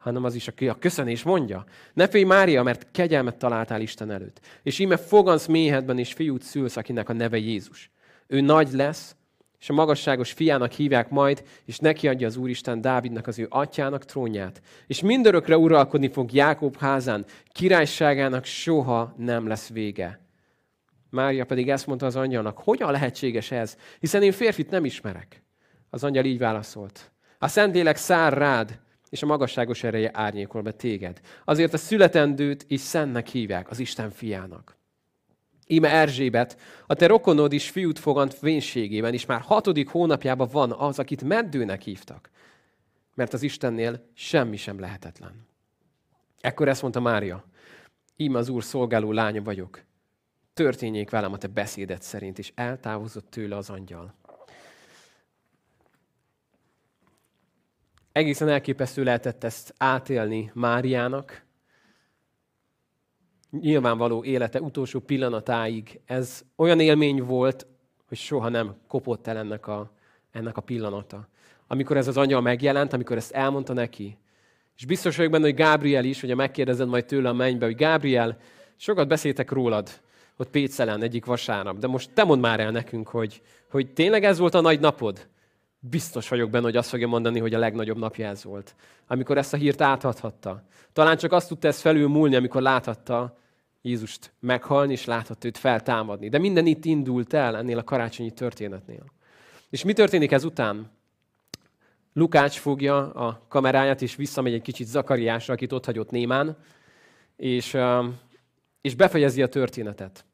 hanem 0.00 0.24
az 0.24 0.34
is, 0.34 0.48
aki 0.48 0.68
a 0.68 0.78
köszönés 0.78 1.22
mondja. 1.22 1.64
Ne 1.92 2.08
félj 2.08 2.24
Mária, 2.24 2.62
mert 2.62 2.86
kegyelmet 2.92 3.36
találtál 3.36 3.80
Isten 3.80 4.10
előtt. 4.10 4.40
És 4.62 4.78
íme 4.78 4.96
fogansz 4.96 5.46
méhedben, 5.46 5.98
és 5.98 6.12
fiút 6.12 6.42
szülsz, 6.42 6.76
akinek 6.76 7.08
a 7.08 7.12
neve 7.12 7.36
Jézus. 7.36 7.90
Ő 8.26 8.40
nagy 8.40 8.72
lesz, 8.72 9.16
és 9.58 9.70
a 9.70 9.72
magasságos 9.72 10.32
fiának 10.32 10.72
hívják 10.72 11.08
majd, 11.08 11.42
és 11.64 11.78
neki 11.78 12.08
adja 12.08 12.26
az 12.26 12.36
Úristen 12.36 12.80
Dávidnak 12.80 13.26
az 13.26 13.38
ő 13.38 13.46
atyának 13.50 14.04
trónját. 14.04 14.62
És 14.86 15.00
mindörökre 15.00 15.58
uralkodni 15.58 16.08
fog 16.08 16.32
Jákob 16.32 16.76
házán, 16.76 17.24
királyságának 17.52 18.44
soha 18.44 19.14
nem 19.16 19.46
lesz 19.46 19.68
vége. 19.68 20.20
Mária 21.10 21.44
pedig 21.44 21.70
ezt 21.70 21.86
mondta 21.86 22.06
az 22.06 22.16
angyalnak, 22.16 22.58
hogyan 22.58 22.90
lehetséges 22.90 23.50
ez, 23.50 23.76
hiszen 23.98 24.22
én 24.22 24.32
férfit 24.32 24.70
nem 24.70 24.84
ismerek. 24.84 25.42
Az 25.90 26.04
angyal 26.04 26.24
így 26.24 26.38
válaszolt. 26.38 27.12
A 27.38 27.48
Szentlélek 27.48 27.96
szár 27.96 28.32
rád, 28.32 28.78
és 29.10 29.22
a 29.22 29.26
magasságos 29.26 29.84
ereje 29.84 30.10
árnyékol 30.12 30.62
be 30.62 30.72
téged. 30.72 31.20
Azért 31.44 31.72
a 31.72 31.78
születendőt 31.78 32.64
is 32.68 32.80
szennek 32.80 33.28
hívják, 33.28 33.70
az 33.70 33.78
Isten 33.78 34.10
fiának. 34.10 34.78
Íme 35.66 35.90
Erzsébet, 35.90 36.60
a 36.86 36.94
te 36.94 37.06
rokonod 37.06 37.52
is 37.52 37.70
fiút 37.70 37.98
fogant 37.98 38.38
vénségében, 38.38 39.12
és 39.12 39.26
már 39.26 39.40
hatodik 39.40 39.88
hónapjában 39.88 40.48
van 40.52 40.72
az, 40.72 40.98
akit 40.98 41.22
meddőnek 41.22 41.82
hívtak. 41.82 42.30
Mert 43.14 43.32
az 43.32 43.42
Istennél 43.42 44.06
semmi 44.14 44.56
sem 44.56 44.80
lehetetlen. 44.80 45.46
Ekkor 46.40 46.68
ezt 46.68 46.82
mondta 46.82 47.00
Mária, 47.00 47.44
íme 48.16 48.38
az 48.38 48.48
Úr 48.48 48.64
szolgáló 48.64 49.12
lánya 49.12 49.42
vagyok. 49.42 49.82
Történjék 50.54 51.10
velem 51.10 51.32
a 51.32 51.38
te 51.38 51.46
beszédet 51.46 52.02
szerint, 52.02 52.38
és 52.38 52.52
eltávozott 52.54 53.30
tőle 53.30 53.56
az 53.56 53.70
angyal. 53.70 54.14
Egészen 58.12 58.48
elképesztő 58.48 59.02
lehetett 59.02 59.44
ezt 59.44 59.74
átélni 59.78 60.50
Máriának. 60.54 61.44
Nyilvánvaló 63.50 64.24
élete 64.24 64.60
utolsó 64.60 65.00
pillanatáig 65.00 66.00
ez 66.04 66.44
olyan 66.56 66.80
élmény 66.80 67.22
volt, 67.22 67.66
hogy 68.08 68.18
soha 68.18 68.48
nem 68.48 68.74
kopott 68.88 69.26
el 69.26 69.36
ennek 69.36 69.66
a, 69.66 69.92
ennek 70.30 70.56
a 70.56 70.60
pillanata. 70.60 71.28
amikor 71.66 71.96
ez 71.96 72.08
az 72.08 72.16
angyal 72.16 72.40
megjelent, 72.40 72.92
amikor 72.92 73.16
ezt 73.16 73.32
elmondta 73.32 73.72
neki. 73.72 74.18
És 74.76 74.84
biztos 74.84 75.16
vagyok 75.16 75.32
benne, 75.32 75.44
hogy 75.44 75.54
Gábriel 75.54 76.04
is, 76.04 76.20
hogyha 76.20 76.36
megkérdezed 76.36 76.88
majd 76.88 77.04
tőle 77.04 77.28
a 77.28 77.32
mennybe, 77.32 77.64
hogy 77.64 77.74
Gábriel, 77.74 78.38
sokat 78.76 79.08
beszéltek 79.08 79.50
rólad 79.50 80.00
ott 80.36 80.50
Pécelen 80.50 81.02
egyik 81.02 81.24
vasárnap, 81.24 81.78
de 81.78 81.86
most 81.86 82.10
te 82.12 82.24
mondd 82.24 82.40
már 82.40 82.60
el 82.60 82.70
nekünk, 82.70 83.08
hogy, 83.08 83.42
hogy 83.70 83.92
tényleg 83.92 84.24
ez 84.24 84.38
volt 84.38 84.54
a 84.54 84.60
nagy 84.60 84.80
napod? 84.80 85.28
Biztos 85.80 86.28
vagyok 86.28 86.50
benne, 86.50 86.64
hogy 86.64 86.76
azt 86.76 86.88
fogja 86.88 87.06
mondani, 87.06 87.38
hogy 87.38 87.54
a 87.54 87.58
legnagyobb 87.58 87.98
napja 87.98 88.28
ez 88.28 88.44
volt. 88.44 88.74
Amikor 89.06 89.38
ezt 89.38 89.52
a 89.52 89.56
hírt 89.56 89.80
átadhatta. 89.80 90.62
Talán 90.92 91.16
csak 91.16 91.32
azt 91.32 91.48
tudta 91.48 91.68
ezt 91.68 91.80
felül 91.80 92.08
múlni, 92.08 92.36
amikor 92.36 92.62
láthatta 92.62 93.38
Jézust 93.82 94.32
meghalni, 94.40 94.92
és 94.92 95.04
láthatta 95.04 95.46
őt 95.46 95.58
feltámadni. 95.58 96.28
De 96.28 96.38
minden 96.38 96.66
itt 96.66 96.84
indult 96.84 97.32
el 97.32 97.56
ennél 97.56 97.78
a 97.78 97.84
karácsonyi 97.84 98.30
történetnél. 98.30 99.04
És 99.70 99.84
mi 99.84 99.92
történik 99.92 100.32
ezután? 100.32 100.90
Lukács 102.12 102.58
fogja 102.58 103.12
a 103.12 103.44
kameráját, 103.48 104.02
és 104.02 104.16
visszamegy 104.16 104.52
egy 104.52 104.62
kicsit 104.62 104.86
Zakariásra, 104.86 105.54
akit 105.54 105.72
ott 105.72 105.84
hagyott 105.84 106.10
némán, 106.10 106.56
és, 107.36 107.76
és 108.80 108.94
befejezi 108.94 109.42
a 109.42 109.48
történetet, 109.48 110.24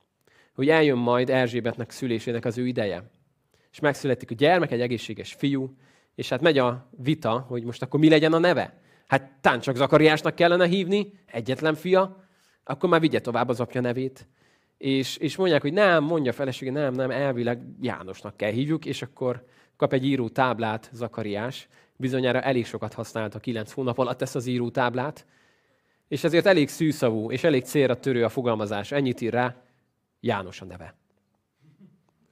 hogy 0.55 0.69
eljön 0.69 0.99
majd 0.99 1.31
Erzsébetnek 1.31 1.91
szülésének 1.91 2.45
az 2.45 2.59
ő 2.59 2.67
ideje. 2.67 3.11
És 3.76 3.83
megszületik 3.83 4.30
a 4.30 4.35
gyermek, 4.35 4.71
egy 4.71 4.80
egészséges 4.80 5.33
fiú, 5.33 5.76
és 6.14 6.28
hát 6.28 6.40
megy 6.40 6.59
a 6.59 6.88
vita, 6.90 7.45
hogy 7.49 7.64
most 7.64 7.83
akkor 7.83 8.00
mi 8.00 8.09
legyen 8.09 8.33
a 8.33 8.38
neve. 8.38 8.80
Hát 9.06 9.30
tán 9.40 9.61
csak 9.61 9.76
Zakariásnak 9.76 10.35
kellene 10.35 10.66
hívni, 10.66 11.12
egyetlen 11.26 11.75
fia, 11.75 12.25
akkor 12.64 12.88
már 12.88 13.00
vigye 13.00 13.21
tovább 13.21 13.49
az 13.49 13.61
apja 13.61 13.80
nevét. 13.80 14.26
És, 14.78 15.16
és 15.16 15.37
mondják, 15.37 15.62
hogy 15.62 15.73
nem, 15.73 16.04
mondja 16.04 16.30
a 16.30 16.35
felesége, 16.35 16.71
nem, 16.71 16.95
nem, 16.95 17.11
elvileg 17.11 17.62
Jánosnak 17.80 18.37
kell 18.37 18.50
hívjuk, 18.50 18.85
és 18.85 19.02
akkor 19.02 19.47
kap 19.76 19.92
egy 19.92 20.04
író 20.06 20.28
táblát 20.28 20.90
Zakariás. 20.92 21.68
Bizonyára 21.97 22.40
elég 22.40 22.66
sokat 22.66 22.95
használta 22.95 23.38
kilenc 23.38 23.73
hónap 23.73 23.99
alatt 23.99 24.23
ezt 24.23 24.37
az 24.37 24.47
író 24.47 24.71
táblát, 24.71 25.26
és 26.09 26.25
ezért 26.25 26.47
elég 26.47 26.68
szűszavú, 26.68 27.30
és 27.30 27.45
elég 27.45 27.64
célra 27.64 28.00
törő 28.00 28.25
a 28.25 28.28
fogalmazás. 28.28 28.92
Ennyit 28.92 29.21
ír 29.21 29.33
rá, 29.33 29.62
János 30.21 30.61
a 30.61 30.64
neve. 30.64 30.95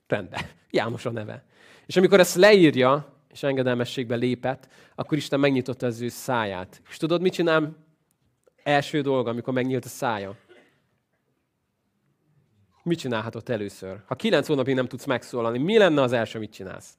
Rendben, 0.07 0.41
János 0.71 1.07
a 1.07 1.11
neve. 1.11 1.45
És 1.87 1.97
amikor 1.97 2.21
ezt 2.21 2.35
leírja, 2.35 3.13
és 3.31 3.43
engedelmességbe 3.43 4.15
lépett, 4.15 4.69
akkor 4.95 5.19
Isten 5.19 5.41
megnyitotta 5.41 5.87
az 5.87 6.01
ő 6.01 6.09
száját. 6.09 6.83
És 6.89 6.97
tudod, 6.97 7.21
mit 7.21 7.33
csinál 7.33 7.77
első 8.63 9.01
dolga, 9.01 9.31
amikor 9.31 9.55
megnyílt 9.55 9.85
a 9.85 9.89
szája? 9.89 10.37
Mit 12.83 12.99
csinálhatott 12.99 13.49
először? 13.49 14.03
Ha 14.07 14.15
kilenc 14.15 14.47
hónapig 14.47 14.75
nem 14.75 14.87
tudsz 14.87 15.05
megszólalni, 15.05 15.59
mi 15.59 15.79
lenne 15.79 16.03
az 16.03 16.13
első, 16.13 16.39
mit 16.39 16.53
csinálsz? 16.53 16.99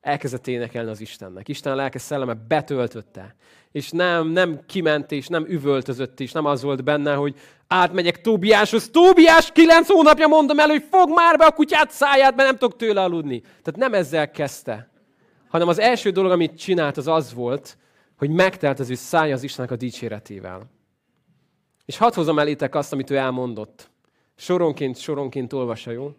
Elkezdett 0.00 0.46
énekelni 0.46 0.90
az 0.90 1.00
Istennek. 1.00 1.48
Isten 1.48 1.76
lelke 1.76 1.98
szelleme 1.98 2.34
betöltötte. 2.48 3.34
És 3.72 3.90
nem, 3.90 4.28
nem 4.28 4.60
kiment 4.66 5.12
és 5.12 5.26
nem 5.26 5.46
üvöltözött 5.48 6.20
és 6.20 6.32
nem 6.32 6.44
az 6.44 6.62
volt 6.62 6.84
benne, 6.84 7.14
hogy 7.14 7.34
átmegyek 7.66 8.20
Tóbiáshoz. 8.20 8.90
Tóbiás, 8.90 9.52
kilenc 9.52 9.88
hónapja 9.88 10.26
mondom 10.26 10.58
el, 10.58 10.68
hogy 10.68 10.84
fog 10.90 11.10
már 11.14 11.36
be 11.36 11.44
a 11.44 11.52
kutyát 11.52 11.90
száját, 11.90 12.36
mert 12.36 12.48
nem 12.48 12.58
tudok 12.58 12.76
tőle 12.76 13.02
aludni. 13.02 13.40
Tehát 13.40 13.76
nem 13.76 13.94
ezzel 13.94 14.30
kezdte. 14.30 14.90
Hanem 15.48 15.68
az 15.68 15.78
első 15.78 16.10
dolog, 16.10 16.30
amit 16.30 16.58
csinált, 16.58 16.96
az 16.96 17.06
az 17.06 17.34
volt, 17.34 17.78
hogy 18.16 18.30
megtelt 18.30 18.80
az 18.80 18.90
ő 18.90 18.94
szája 18.94 19.34
az 19.34 19.42
Istennek 19.42 19.70
a 19.70 19.76
dicséretével. 19.76 20.70
És 21.84 21.96
hadd 21.96 22.14
hozom 22.14 22.38
elétek 22.38 22.74
azt, 22.74 22.92
amit 22.92 23.10
ő 23.10 23.16
elmondott. 23.16 23.90
Soronként, 24.36 24.96
soronként 24.96 25.52
olvassa, 25.52 25.90
jó? 25.90 26.12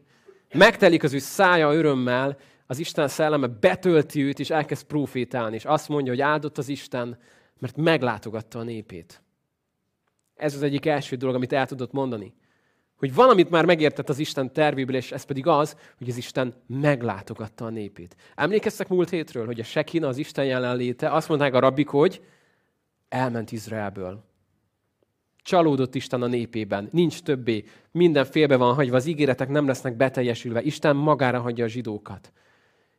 Megtelik 0.53 1.03
az 1.03 1.13
ő 1.13 1.19
szája 1.19 1.73
örömmel, 1.73 2.37
az 2.71 2.79
Isten 2.79 3.07
szelleme 3.07 3.47
betölti 3.47 4.23
őt, 4.23 4.39
és 4.39 4.49
elkezd 4.49 4.85
profétálni, 4.85 5.55
és 5.55 5.65
azt 5.65 5.89
mondja, 5.89 6.11
hogy 6.11 6.21
áldott 6.21 6.57
az 6.57 6.69
Isten, 6.69 7.17
mert 7.59 7.75
meglátogatta 7.77 8.59
a 8.59 8.63
népét. 8.63 9.21
Ez 10.35 10.55
az 10.55 10.61
egyik 10.61 10.85
első 10.85 11.15
dolog, 11.15 11.35
amit 11.35 11.53
el 11.53 11.65
tudott 11.65 11.91
mondani. 11.91 12.33
Hogy 12.95 13.13
valamit 13.13 13.49
már 13.49 13.65
megértett 13.65 14.09
az 14.09 14.19
Isten 14.19 14.53
tervéből, 14.53 14.95
és 14.95 15.11
ez 15.11 15.23
pedig 15.23 15.47
az, 15.47 15.75
hogy 15.97 16.09
az 16.09 16.17
Isten 16.17 16.53
meglátogatta 16.67 17.65
a 17.65 17.69
népét. 17.69 18.15
Emlékeztek 18.35 18.87
múlt 18.87 19.09
hétről, 19.09 19.45
hogy 19.45 19.59
a 19.59 19.63
Sekina, 19.63 20.07
az 20.07 20.17
Isten 20.17 20.45
jelenléte, 20.45 21.11
azt 21.11 21.27
mondták 21.27 21.53
a 21.53 21.59
rabbik, 21.59 21.87
hogy 21.87 22.21
elment 23.09 23.51
Izraelből. 23.51 24.23
Csalódott 25.41 25.95
Isten 25.95 26.21
a 26.21 26.27
népében, 26.27 26.89
nincs 26.91 27.21
többé, 27.21 27.63
minden 27.91 28.25
félbe 28.25 28.55
van 28.55 28.73
hagyva, 28.73 28.95
az 28.95 29.05
ígéretek 29.05 29.49
nem 29.49 29.67
lesznek 29.67 29.95
beteljesülve, 29.95 30.61
Isten 30.61 30.95
magára 30.95 31.41
hagyja 31.41 31.65
a 31.65 31.67
zsidókat. 31.67 32.31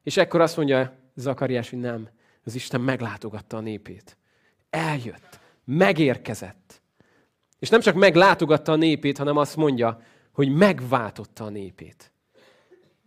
És 0.02 0.16
ekkor 0.16 0.40
azt 0.40 0.56
mondja 0.56 0.92
Zakariás, 1.14 1.70
hogy 1.70 1.78
nem, 1.78 2.08
az 2.44 2.54
Isten 2.54 2.80
meglátogatta 2.80 3.56
a 3.56 3.60
népét. 3.60 4.16
Eljött, 4.70 5.40
megérkezett. 5.64 6.82
És 7.58 7.68
nem 7.68 7.80
csak 7.80 7.94
meglátogatta 7.94 8.72
a 8.72 8.76
népét, 8.76 9.18
hanem 9.18 9.36
azt 9.36 9.56
mondja, 9.56 10.00
hogy 10.32 10.48
megváltotta 10.48 11.44
a 11.44 11.48
népét. 11.48 12.12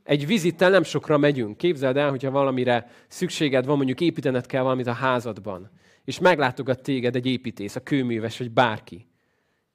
Egy 0.04 0.28
vizittel 0.28 0.70
nem 0.70 0.84
sokra 0.84 1.18
megyünk. 1.18 1.58
Képzeld 1.58 1.98
el, 1.98 2.10
hogyha 2.10 2.32
valamire 2.32 2.92
szükséged 3.08 3.66
van, 3.66 3.76
mondjuk 3.76 4.02
építened 4.02 4.46
kell 4.46 4.62
valamit 4.62 4.88
a 4.88 4.94
házadban, 4.94 5.70
és 6.04 6.20
meglátogat 6.20 6.82
téged 6.82 7.16
egy 7.16 7.26
építész, 7.26 7.76
a 7.76 7.84
kőműves, 7.84 8.38
vagy 8.38 8.52
bárki, 8.52 9.08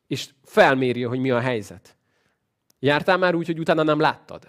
és 0.07 0.29
felméri, 0.45 1.03
hogy 1.03 1.19
mi 1.19 1.31
a 1.31 1.41
helyzet. 1.41 1.97
Jártál 2.79 3.19
már 3.19 3.35
úgy, 3.35 3.47
hogy 3.47 3.59
utána 3.59 3.83
nem 3.83 4.01
láttad? 4.01 4.47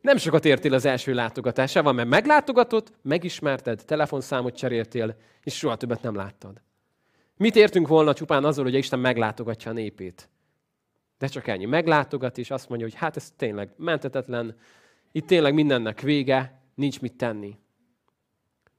Nem 0.00 0.16
sokat 0.16 0.44
értél 0.44 0.74
az 0.74 0.84
első 0.84 1.14
látogatásával, 1.14 1.92
mert 1.92 2.08
meglátogatott, 2.08 2.92
megismerted, 3.02 3.84
telefonszámot 3.84 4.56
cseréltél, 4.56 5.16
és 5.42 5.56
soha 5.56 5.76
többet 5.76 6.02
nem 6.02 6.14
láttad. 6.14 6.62
Mit 7.36 7.56
értünk 7.56 7.88
volna 7.88 8.14
csupán 8.14 8.44
azzal, 8.44 8.64
hogy 8.64 8.74
Isten 8.74 8.98
meglátogatja 8.98 9.70
a 9.70 9.74
népét? 9.74 10.28
De 11.18 11.26
csak 11.26 11.46
ennyi. 11.46 11.64
Meglátogat, 11.64 12.38
és 12.38 12.50
azt 12.50 12.68
mondja, 12.68 12.86
hogy 12.86 12.96
hát 12.96 13.16
ez 13.16 13.32
tényleg 13.36 13.72
mentetetlen, 13.76 14.56
itt 15.12 15.26
tényleg 15.26 15.54
mindennek 15.54 16.00
vége, 16.00 16.62
nincs 16.74 17.00
mit 17.00 17.16
tenni. 17.16 17.58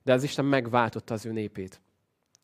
De 0.04 0.14
az 0.14 0.24
Isten 0.24 0.46
megváltotta 0.46 1.14
az 1.14 1.26
ő 1.26 1.32
népét. 1.32 1.82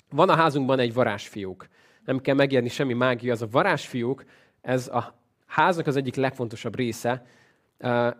Van 0.09 0.29
a 0.29 0.35
házunkban 0.35 0.79
egy 0.79 0.93
varázsfiók. 0.93 1.67
Nem 2.05 2.19
kell 2.19 2.35
megérni 2.35 2.69
semmi 2.69 2.93
mágia, 2.93 3.31
az 3.31 3.41
a 3.41 3.47
varázsfiók, 3.47 4.23
ez 4.61 4.87
a 4.87 5.19
háznak 5.45 5.87
az 5.87 5.95
egyik 5.95 6.15
legfontosabb 6.15 6.75
része, 6.75 7.25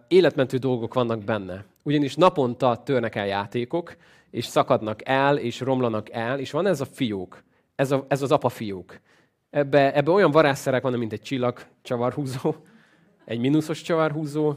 életmentő 0.08 0.58
dolgok 0.58 0.94
vannak 0.94 1.24
benne. 1.24 1.66
Ugyanis 1.84 2.16
naponta 2.16 2.82
törnek 2.84 3.16
el 3.16 3.28
játékok, 3.28 3.96
és 4.32 4.46
szakadnak 4.46 5.08
el, 5.08 5.38
és 5.38 5.60
romlanak 5.60 6.10
el, 6.12 6.40
és 6.40 6.52
van 6.52 6.66
ez 6.66 6.82
a 6.82 6.86
fiók, 6.86 7.44
ez, 7.76 7.92
a, 7.92 8.06
ez 8.08 8.22
az 8.22 8.32
apa 8.32 8.50
fiók. 8.50 9.00
Ebbe, 9.50 9.96
ebbe 9.96 10.12
olyan 10.12 10.32
varázszerek 10.32 10.82
van, 10.82 10.94
mint 10.94 11.14
egy 11.14 11.22
csillag 11.22 11.60
csavarhúzó, 11.82 12.56
egy 13.26 13.40
mínuszos 13.40 13.82
csavarhúzó, 13.82 14.56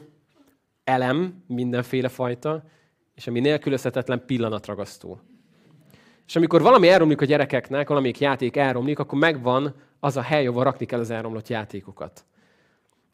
elem, 0.84 1.44
mindenféle 1.46 2.08
fajta, 2.08 2.62
és 3.14 3.26
ami 3.26 3.40
nélkülözhetetlen 3.40 4.22
pillanatragasztó. 4.26 5.20
És 6.26 6.36
amikor 6.36 6.62
valami 6.62 6.88
elromlik 6.88 7.20
a 7.20 7.24
gyerekeknek, 7.24 7.88
valamelyik 7.88 8.18
játék 8.18 8.56
elromlik, 8.56 8.98
akkor 8.98 9.18
megvan 9.18 9.74
az 10.00 10.16
a 10.16 10.22
hely, 10.22 10.46
ahol 10.46 10.64
rakni 10.64 10.86
kell 10.86 11.00
az 11.00 11.10
elromlott 11.10 11.48
játékokat. 11.48 12.24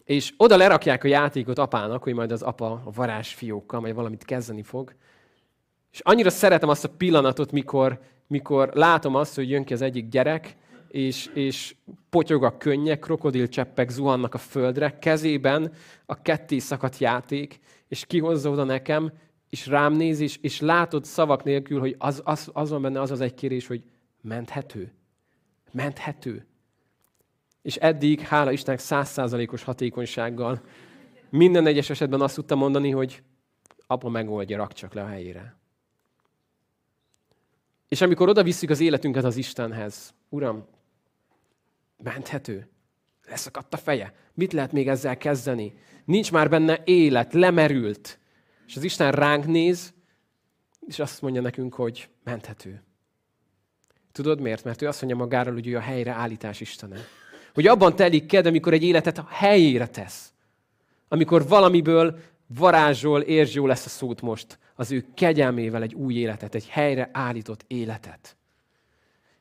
És 0.06 0.32
oda 0.36 0.56
lerakják 0.56 1.04
a 1.04 1.08
játékot 1.08 1.58
apának, 1.58 2.02
hogy 2.02 2.14
majd 2.14 2.32
az 2.32 2.42
apa 2.42 2.82
a 2.84 2.90
varázs 2.94 3.32
fiókkal 3.32 3.80
majd 3.80 3.94
valamit 3.94 4.24
kezdeni 4.24 4.62
fog. 4.62 4.94
És 5.92 6.00
annyira 6.00 6.30
szeretem 6.30 6.68
azt 6.68 6.84
a 6.84 6.88
pillanatot, 6.96 7.52
mikor, 7.52 8.00
mikor 8.26 8.70
látom 8.74 9.14
azt, 9.14 9.34
hogy 9.34 9.50
jön 9.50 9.64
ki 9.64 9.72
az 9.72 9.82
egyik 9.82 10.08
gyerek, 10.08 10.56
és, 10.88 11.30
és 11.34 11.74
potyog 12.10 12.44
a 12.44 12.56
könnyek, 12.56 12.98
krokodilcseppek 12.98 13.90
zuhannak 13.90 14.34
a 14.34 14.38
földre, 14.38 14.98
kezében 14.98 15.72
a 16.06 16.22
ketté 16.22 16.58
szakadt 16.58 16.98
játék, 16.98 17.60
és 17.88 18.04
kihozza 18.06 18.50
oda 18.50 18.64
nekem, 18.64 19.12
és 19.50 19.66
rám 19.66 19.92
néz, 19.92 20.20
és, 20.20 20.38
és 20.40 20.60
látod 20.60 21.04
szavak 21.04 21.44
nélkül, 21.44 21.80
hogy 21.80 21.94
az, 21.98 22.20
az, 22.24 22.50
az 22.52 22.70
van 22.70 22.82
benne 22.82 23.00
az 23.00 23.10
az 23.10 23.20
egy 23.20 23.34
kérés, 23.34 23.66
hogy 23.66 23.82
menthető. 24.20 24.92
Menthető. 25.72 26.46
És 27.66 27.76
eddig, 27.76 28.20
hála 28.20 28.52
Istennek, 28.52 28.80
százszázalékos 28.80 29.62
hatékonysággal 29.62 30.62
minden 31.30 31.66
egyes 31.66 31.90
esetben 31.90 32.20
azt 32.20 32.34
tudtam 32.34 32.58
mondani, 32.58 32.90
hogy 32.90 33.22
apa 33.86 34.08
megoldja, 34.08 34.56
rak 34.56 34.72
csak 34.72 34.94
le 34.94 35.02
a 35.02 35.06
helyére. 35.06 35.56
És 37.88 38.00
amikor 38.00 38.28
oda 38.28 38.42
visszük 38.42 38.70
az 38.70 38.80
életünket 38.80 39.24
az 39.24 39.36
Istenhez, 39.36 40.14
Uram, 40.28 40.66
menthető, 42.02 42.68
leszakadt 43.28 43.74
a 43.74 43.76
feje, 43.76 44.14
mit 44.34 44.52
lehet 44.52 44.72
még 44.72 44.88
ezzel 44.88 45.16
kezdeni? 45.16 45.74
Nincs 46.04 46.32
már 46.32 46.50
benne 46.50 46.82
élet, 46.84 47.32
lemerült. 47.32 48.18
És 48.66 48.76
az 48.76 48.82
Isten 48.82 49.12
ránk 49.12 49.46
néz, 49.46 49.94
és 50.86 50.98
azt 50.98 51.22
mondja 51.22 51.40
nekünk, 51.40 51.74
hogy 51.74 52.08
menthető. 52.24 52.82
Tudod 54.12 54.40
miért? 54.40 54.64
Mert 54.64 54.82
ő 54.82 54.86
azt 54.88 55.02
mondja 55.02 55.18
magáról, 55.18 55.54
hogy 55.54 55.66
ő 55.66 55.76
a 55.76 55.80
helyre 55.80 56.12
állítás 56.12 56.60
Istene. 56.60 56.98
Hogy 57.56 57.66
abban 57.66 57.96
telik 57.96 58.26
ked, 58.26 58.46
amikor 58.46 58.72
egy 58.72 58.82
életet 58.82 59.18
a 59.18 59.26
helyére 59.30 59.86
tesz. 59.86 60.32
Amikor 61.08 61.48
valamiből 61.48 62.18
varázsol, 62.46 63.20
értsd 63.20 63.54
jó 63.54 63.66
lesz 63.66 63.86
a 63.86 63.88
szót 63.88 64.20
most. 64.20 64.58
az 64.74 64.92
ő 64.92 65.04
kegyelmével 65.14 65.82
egy 65.82 65.94
új 65.94 66.14
életet, 66.14 66.54
egy 66.54 66.68
helyre 66.68 67.10
állított 67.12 67.64
életet. 67.66 68.36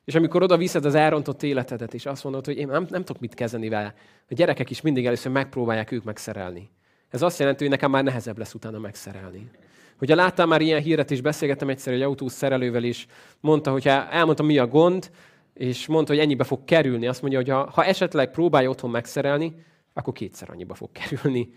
És 0.04 0.14
amikor 0.14 0.42
oda 0.42 0.56
viszed 0.56 0.84
az 0.84 0.94
elrontott 0.94 1.42
életedet, 1.42 1.94
és 1.94 2.06
azt 2.06 2.24
mondod, 2.24 2.44
hogy 2.44 2.56
én 2.56 2.66
nem, 2.66 2.86
nem 2.90 3.04
tudok 3.04 3.20
mit 3.20 3.34
kezdeni 3.34 3.68
vele, 3.68 3.94
a 4.30 4.34
gyerekek 4.34 4.70
is 4.70 4.80
mindig 4.80 5.06
először 5.06 5.32
megpróbálják 5.32 5.92
ők 5.92 6.04
megszerelni. 6.04 6.70
Ez 7.08 7.22
azt 7.22 7.38
jelenti, 7.38 7.62
hogy 7.62 7.72
nekem 7.72 7.90
már 7.90 8.04
nehezebb 8.04 8.38
lesz 8.38 8.54
utána 8.54 8.78
megszerelni. 8.78 9.50
Hogyha 9.96 10.14
láttam 10.14 10.48
már 10.48 10.60
ilyen 10.60 10.82
híret, 10.82 11.10
és 11.10 11.20
beszélgettem 11.20 11.68
egyszer 11.68 11.92
egy 11.92 12.02
autós 12.02 12.32
szerelővel 12.32 12.82
is, 12.82 13.06
mondta, 13.40 13.70
hogy 13.70 13.88
elmondta, 13.88 14.42
mi 14.42 14.58
a 14.58 14.66
gond, 14.66 15.10
és 15.56 15.86
mondta, 15.86 16.12
hogy 16.12 16.22
ennyibe 16.22 16.44
fog 16.44 16.64
kerülni. 16.64 17.06
Azt 17.06 17.20
mondja, 17.20 17.38
hogy 17.38 17.48
ha, 17.48 17.70
ha 17.70 17.84
esetleg 17.84 18.30
próbálja 18.30 18.70
otthon 18.70 18.90
megszerelni, 18.90 19.64
akkor 19.92 20.12
kétszer 20.12 20.50
annyiba 20.50 20.74
fog 20.74 20.92
kerülni. 20.92 21.54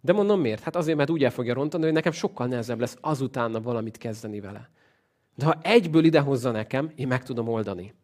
De 0.00 0.12
mondom 0.12 0.40
miért? 0.40 0.62
Hát 0.62 0.76
azért, 0.76 0.96
mert 0.96 1.10
úgy 1.10 1.24
el 1.24 1.30
fogja 1.30 1.54
rontani, 1.54 1.84
hogy 1.84 1.92
nekem 1.92 2.12
sokkal 2.12 2.46
nehezebb 2.46 2.80
lesz 2.80 2.96
azutána 3.00 3.60
valamit 3.60 3.98
kezdeni 3.98 4.40
vele. 4.40 4.70
De 5.34 5.44
ha 5.44 5.58
egyből 5.62 6.04
idehozza 6.04 6.50
nekem, 6.50 6.92
én 6.94 7.06
meg 7.06 7.22
tudom 7.22 7.48
oldani. 7.48 7.94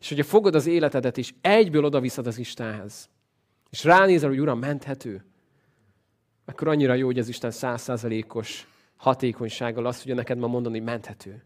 És 0.00 0.08
hogyha 0.08 0.24
fogod 0.24 0.54
az 0.54 0.66
életedet, 0.66 1.18
és 1.18 1.34
egyből 1.40 1.84
oda 1.84 2.00
viszed 2.00 2.26
az 2.26 2.38
Istenhez, 2.38 3.08
és 3.70 3.84
ránézel, 3.84 4.28
hogy 4.28 4.40
Uram, 4.40 4.58
menthető, 4.58 5.24
akkor 6.44 6.68
annyira 6.68 6.94
jó, 6.94 7.06
hogy 7.06 7.18
az 7.18 7.28
Isten 7.28 7.50
százszázalékos 7.50 8.66
hatékonysággal 8.96 9.86
azt 9.86 9.98
tudja 9.98 10.14
neked 10.14 10.38
ma 10.38 10.46
mondani, 10.46 10.78
menthető. 10.78 11.42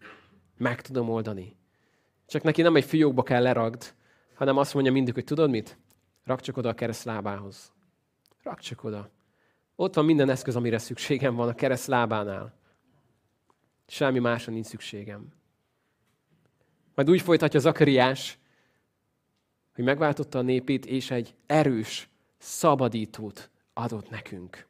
Meg 0.59 0.81
tudom 0.81 1.09
oldani. 1.09 1.57
Csak 2.33 2.43
neki 2.43 2.63
nem 2.63 2.77
egy 2.77 2.85
fiókba 2.85 3.23
kell 3.23 3.43
leragd, 3.43 3.95
hanem 4.35 4.57
azt 4.57 4.75
mondja 4.75 4.93
mindig, 4.93 5.15
hogy 5.15 5.25
tudod 5.25 5.51
mit? 5.51 5.79
Rak 6.25 6.41
csak 6.41 6.57
oda 6.57 6.69
a 6.69 6.75
kereszt 6.75 7.05
lábához. 7.05 7.73
Rak 8.43 8.61
csak 8.61 8.85
oda. 8.85 9.11
Ott 9.77 9.95
van 9.95 10.05
minden 10.05 10.29
eszköz, 10.29 10.57
amire 10.57 10.79
szükségem 10.79 11.35
van 11.35 11.49
a 11.49 11.55
kereszt 11.55 11.87
lábánál. 11.87 12.55
Semmi 13.87 14.19
másra 14.19 14.53
nincs 14.53 14.67
szükségem. 14.67 15.33
Majd 16.95 17.11
úgy 17.11 17.21
folytatja 17.21 17.61
Zakariás, 17.61 18.39
hogy 19.75 19.85
megváltotta 19.85 20.39
a 20.39 20.43
népét, 20.43 20.87
és 20.87 21.11
egy 21.11 21.35
erős 21.47 22.09
szabadítót 22.39 23.51
adott 23.73 24.11
nekünk. 24.11 24.67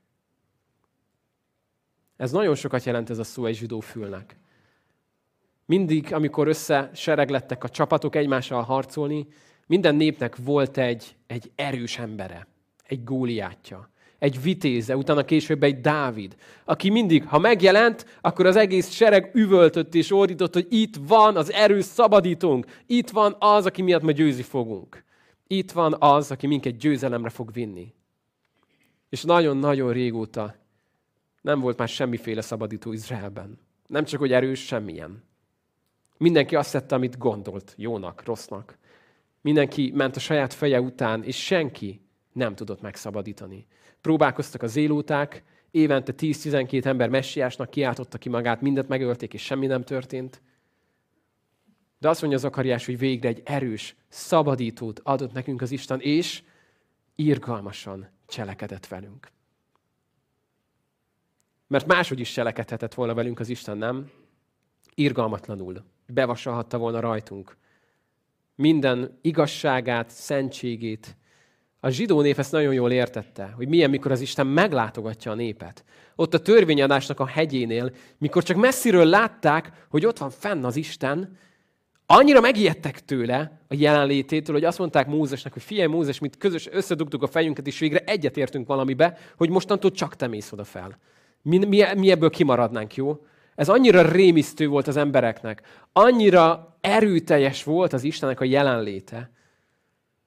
Ez 2.16 2.32
nagyon 2.32 2.54
sokat 2.54 2.84
jelent 2.84 3.10
ez 3.10 3.18
a 3.18 3.24
szó 3.24 3.46
egy 3.46 3.56
zsidó 3.56 3.80
fülnek. 3.80 4.40
Mindig, 5.72 6.12
amikor 6.12 6.48
összesereglettek 6.48 7.64
a 7.64 7.68
csapatok 7.68 8.16
egymással 8.16 8.62
harcolni, 8.62 9.26
minden 9.66 9.94
népnek 9.94 10.36
volt 10.36 10.78
egy, 10.78 11.16
egy 11.26 11.50
erős 11.54 11.98
embere, 11.98 12.46
egy 12.84 13.04
góliátja, 13.04 13.90
egy 14.18 14.42
vitéze, 14.42 14.96
utána 14.96 15.24
később 15.24 15.62
egy 15.62 15.80
Dávid, 15.80 16.36
aki 16.64 16.90
mindig, 16.90 17.26
ha 17.26 17.38
megjelent, 17.38 18.06
akkor 18.20 18.46
az 18.46 18.56
egész 18.56 18.90
sereg 18.90 19.30
üvöltött 19.34 19.94
és 19.94 20.12
ordított, 20.12 20.52
hogy 20.52 20.66
itt 20.70 20.94
van 21.06 21.36
az 21.36 21.52
erős 21.52 21.84
szabadítónk, 21.84 22.66
itt 22.86 23.10
van 23.10 23.36
az, 23.38 23.66
aki 23.66 23.82
miatt 23.82 24.02
ma 24.02 24.10
győzi 24.10 24.42
fogunk. 24.42 25.04
Itt 25.46 25.70
van 25.70 25.96
az, 25.98 26.30
aki 26.30 26.46
minket 26.46 26.76
győzelemre 26.76 27.28
fog 27.28 27.52
vinni. 27.52 27.94
És 29.08 29.22
nagyon-nagyon 29.22 29.92
régóta 29.92 30.54
nem 31.40 31.60
volt 31.60 31.78
már 31.78 31.88
semmiféle 31.88 32.40
szabadító 32.40 32.92
Izraelben. 32.92 33.58
Nem 33.86 34.04
csak, 34.04 34.20
hogy 34.20 34.32
erős, 34.32 34.64
semmilyen. 34.64 35.30
Mindenki 36.22 36.56
azt 36.56 36.72
tette, 36.72 36.94
amit 36.94 37.18
gondolt, 37.18 37.74
jónak, 37.76 38.24
rossznak. 38.24 38.78
Mindenki 39.40 39.90
ment 39.94 40.16
a 40.16 40.20
saját 40.20 40.52
feje 40.52 40.80
után, 40.80 41.24
és 41.24 41.44
senki 41.44 42.00
nem 42.32 42.54
tudott 42.54 42.80
megszabadítani. 42.80 43.66
Próbálkoztak 44.00 44.62
a 44.62 44.66
zélóták, 44.66 45.42
évente 45.70 46.12
10-12 46.16 46.84
ember 46.84 47.08
messiásnak 47.08 47.70
kiáltotta 47.70 48.18
ki 48.18 48.28
magát, 48.28 48.60
mindent 48.60 48.88
megölték, 48.88 49.34
és 49.34 49.42
semmi 49.42 49.66
nem 49.66 49.82
történt. 49.82 50.42
De 51.98 52.08
azt 52.08 52.20
mondja 52.20 52.38
Zakariás, 52.38 52.86
hogy 52.86 52.98
végre 52.98 53.28
egy 53.28 53.42
erős 53.44 53.96
szabadítót 54.08 55.00
adott 55.02 55.32
nekünk 55.32 55.62
az 55.62 55.70
Isten, 55.70 56.00
és 56.00 56.42
irgalmasan 57.14 58.08
cselekedett 58.26 58.86
velünk. 58.86 59.28
Mert 61.66 61.86
máshogy 61.86 62.20
is 62.20 62.32
cselekedhetett 62.32 62.94
volna 62.94 63.14
velünk 63.14 63.40
az 63.40 63.48
Isten, 63.48 63.78
nem? 63.78 64.10
Irgalmatlanul. 64.94 65.91
Bevasalhatta 66.12 66.78
volna 66.78 67.00
rajtunk. 67.00 67.56
Minden 68.54 69.18
igazságát, 69.22 70.10
szentségét. 70.10 71.16
A 71.80 71.90
zsidó 71.90 72.20
nép 72.20 72.38
ezt 72.38 72.52
nagyon 72.52 72.72
jól 72.72 72.92
értette, 72.92 73.52
hogy 73.56 73.68
milyen, 73.68 73.90
mikor 73.90 74.10
az 74.10 74.20
Isten 74.20 74.46
meglátogatja 74.46 75.30
a 75.30 75.34
népet. 75.34 75.84
Ott 76.16 76.34
a 76.34 76.40
törvényadásnak 76.40 77.20
a 77.20 77.26
hegyénél, 77.26 77.92
mikor 78.18 78.42
csak 78.42 78.56
messziről 78.56 79.04
látták, 79.04 79.86
hogy 79.90 80.06
ott 80.06 80.18
van 80.18 80.30
fenn 80.30 80.64
az 80.64 80.76
Isten, 80.76 81.36
annyira 82.06 82.40
megijedtek 82.40 83.04
tőle 83.04 83.60
a 83.68 83.74
jelenlététől, 83.74 84.54
hogy 84.54 84.64
azt 84.64 84.78
mondták 84.78 85.06
Mózesnek, 85.06 85.52
hogy 85.52 85.62
figyelj 85.62 85.88
Mózes, 85.88 86.18
mit 86.18 86.36
közös 86.36 86.68
összedugtuk 86.70 87.22
a 87.22 87.26
fejünket, 87.26 87.66
és 87.66 87.78
végre 87.78 87.98
egyetértünk 87.98 88.66
valamibe, 88.66 89.18
hogy 89.36 89.50
mostantól 89.50 89.90
csak 89.90 90.16
te 90.16 90.26
mész 90.26 90.52
oda 90.52 90.64
fel. 90.64 90.98
Mi, 91.42 91.58
mi, 91.58 91.84
mi 91.96 92.10
ebből 92.10 92.30
kimaradnánk, 92.30 92.94
jó? 92.94 93.26
Ez 93.62 93.68
annyira 93.68 94.10
rémisztő 94.10 94.66
volt 94.66 94.86
az 94.86 94.96
embereknek, 94.96 95.62
annyira 95.92 96.76
erőteljes 96.80 97.64
volt 97.64 97.92
az 97.92 98.04
Istennek 98.04 98.40
a 98.40 98.44
jelenléte, 98.44 99.30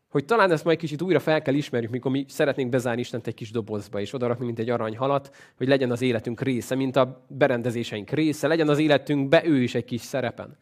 hogy 0.09 0.25
talán 0.25 0.51
ezt 0.51 0.63
majd 0.63 0.77
kicsit 0.77 1.01
újra 1.01 1.19
fel 1.19 1.41
kell 1.41 1.53
ismerjük, 1.53 1.91
mikor 1.91 2.11
mi 2.11 2.25
szeretnénk 2.27 2.69
bezárni 2.69 3.01
Istent 3.01 3.27
egy 3.27 3.33
kis 3.33 3.51
dobozba, 3.51 3.99
és 3.99 4.13
odarakni, 4.13 4.45
mint 4.45 4.59
egy 4.59 4.69
aranyhalat, 4.69 5.35
hogy 5.57 5.67
legyen 5.67 5.91
az 5.91 6.01
életünk 6.01 6.41
része, 6.41 6.75
mint 6.75 6.95
a 6.95 7.25
berendezéseink 7.27 8.09
része, 8.09 8.47
legyen 8.47 8.69
az 8.69 8.79
életünkbe 8.79 9.45
ő 9.45 9.61
is 9.61 9.75
egy 9.75 9.85
kis 9.85 10.01
szerepen. 10.01 10.57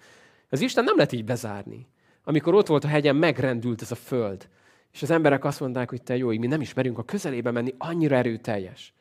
Az 0.49 0.61
Isten 0.61 0.83
nem 0.83 0.95
lehet 0.95 1.11
így 1.11 1.25
bezárni. 1.25 1.87
Amikor 2.23 2.53
ott 2.53 2.67
volt 2.67 2.83
a 2.83 2.87
hegyen, 2.87 3.15
megrendült 3.15 3.81
ez 3.81 3.91
a 3.91 3.95
föld. 3.95 4.47
És 4.93 5.01
az 5.01 5.11
emberek 5.11 5.45
azt 5.45 5.59
mondták, 5.59 5.89
hogy 5.89 6.01
te 6.01 6.17
jó, 6.17 6.27
mi 6.27 6.47
nem 6.47 6.61
ismerünk 6.61 6.97
a 6.97 7.03
közelébe 7.03 7.51
menni, 7.51 7.73
annyira 7.77 8.15
erőteljes. 8.15 8.93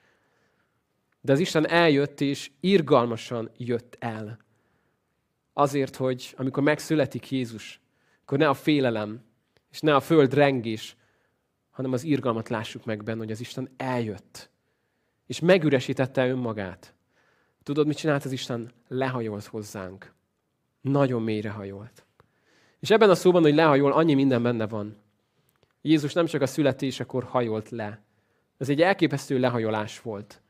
De 1.25 1.33
az 1.33 1.39
Isten 1.39 1.69
eljött, 1.69 2.21
és 2.21 2.51
irgalmasan 2.61 3.51
jött 3.57 3.97
el. 3.99 4.39
Azért, 5.53 5.97
hogy 5.97 6.35
amikor 6.37 6.63
megszületik 6.63 7.31
Jézus, 7.31 7.81
akkor 8.23 8.39
ne 8.39 8.49
a 8.49 8.55
félelem, 8.55 9.25
és 9.71 9.81
ne 9.81 9.95
a 9.95 10.01
föld 10.01 10.35
rengés, 10.35 10.97
hanem 11.71 11.93
az 11.93 12.05
irgalmat 12.05 12.49
lássuk 12.49 12.85
meg 12.85 13.03
benne, 13.03 13.19
hogy 13.19 13.31
az 13.31 13.41
Isten 13.41 13.69
eljött. 13.77 14.51
És 15.27 15.41
megüresítette 15.41 16.29
önmagát. 16.29 16.95
Tudod, 17.63 17.87
mit 17.87 17.97
csinált 17.97 18.25
az 18.25 18.33
Isten? 18.33 18.73
Lehajolt 18.89 19.45
hozzánk. 19.45 20.13
Nagyon 20.81 21.23
mélyre 21.23 21.51
hajolt. 21.51 22.07
És 22.81 22.91
ebben 22.91 23.11
a 23.11 23.15
szóban, 23.15 23.43
hogy 23.43 23.55
lehajol, 23.55 23.93
annyi 23.93 24.15
minden 24.15 24.43
benne 24.43 24.67
van. 24.67 24.97
Jézus 25.83 26.13
nem 26.13 26.27
csak 26.27 26.41
a 26.41 26.47
születésekor 26.47 27.25
hajolt 27.25 27.71
le. 27.71 28.03
Ez 28.59 28.69
egy 28.69 28.83
elképesztő 28.83 29.39
lehajolás 29.39 30.01
volt 30.01 30.42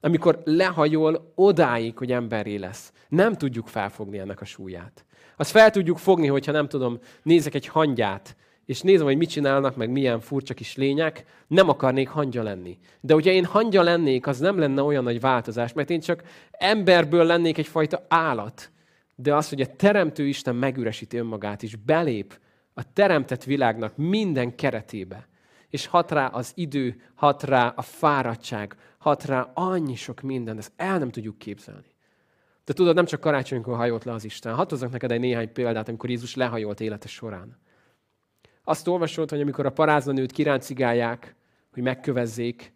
amikor 0.00 0.40
lehajol 0.44 1.32
odáig, 1.34 1.98
hogy 1.98 2.12
emberré 2.12 2.56
lesz. 2.56 2.92
Nem 3.08 3.34
tudjuk 3.34 3.66
felfogni 3.66 4.18
ennek 4.18 4.40
a 4.40 4.44
súlyát. 4.44 5.04
Azt 5.36 5.50
fel 5.50 5.70
tudjuk 5.70 5.98
fogni, 5.98 6.26
hogyha 6.26 6.52
nem 6.52 6.68
tudom, 6.68 6.98
nézek 7.22 7.54
egy 7.54 7.66
hangyát, 7.66 8.36
és 8.66 8.80
nézem, 8.80 9.06
hogy 9.06 9.16
mit 9.16 9.30
csinálnak, 9.30 9.76
meg 9.76 9.90
milyen 9.90 10.20
furcsa 10.20 10.54
kis 10.54 10.76
lények, 10.76 11.24
nem 11.46 11.68
akarnék 11.68 12.08
hangya 12.08 12.42
lenni. 12.42 12.78
De 13.00 13.14
hogyha 13.14 13.30
én 13.30 13.44
hangya 13.44 13.82
lennék, 13.82 14.26
az 14.26 14.38
nem 14.38 14.58
lenne 14.58 14.82
olyan 14.82 15.04
nagy 15.04 15.20
változás, 15.20 15.72
mert 15.72 15.90
én 15.90 16.00
csak 16.00 16.22
emberből 16.50 17.24
lennék 17.24 17.58
egyfajta 17.58 18.04
állat. 18.08 18.70
De 19.14 19.34
az, 19.34 19.48
hogy 19.48 19.60
a 19.60 19.76
Teremtő 19.76 20.26
Isten 20.26 20.56
megüresíti 20.56 21.16
önmagát, 21.16 21.62
és 21.62 21.76
belép 21.76 22.38
a 22.74 22.92
teremtett 22.92 23.44
világnak 23.44 23.96
minden 23.96 24.54
keretébe, 24.54 25.28
és 25.70 25.86
hat 25.86 26.10
rá 26.10 26.26
az 26.26 26.52
idő, 26.54 27.02
hat 27.14 27.42
rá 27.42 27.72
a 27.76 27.82
fáradtság, 27.82 28.76
hat 29.00 29.24
rá 29.24 29.50
annyi 29.54 29.94
sok 29.94 30.20
minden, 30.20 30.58
ezt 30.58 30.72
el 30.76 30.98
nem 30.98 31.10
tudjuk 31.10 31.38
képzelni. 31.38 31.94
De 32.64 32.72
tudod, 32.72 32.94
nem 32.94 33.04
csak 33.04 33.20
karácsonykor 33.20 33.76
hajolt 33.76 34.04
le 34.04 34.12
az 34.12 34.24
Isten. 34.24 34.54
Hadd 34.54 34.90
neked 34.90 35.12
egy 35.12 35.20
néhány 35.20 35.52
példát, 35.52 35.88
amikor 35.88 36.10
Jézus 36.10 36.34
lehajolt 36.34 36.80
élete 36.80 37.08
során. 37.08 37.58
Azt 38.64 38.88
olvasod, 38.88 39.30
hogy 39.30 39.40
amikor 39.40 39.66
a 39.66 39.72
parázanőt 39.72 40.32
kiráncigálják, 40.32 41.34
hogy 41.72 41.82
megkövezzék, 41.82 42.72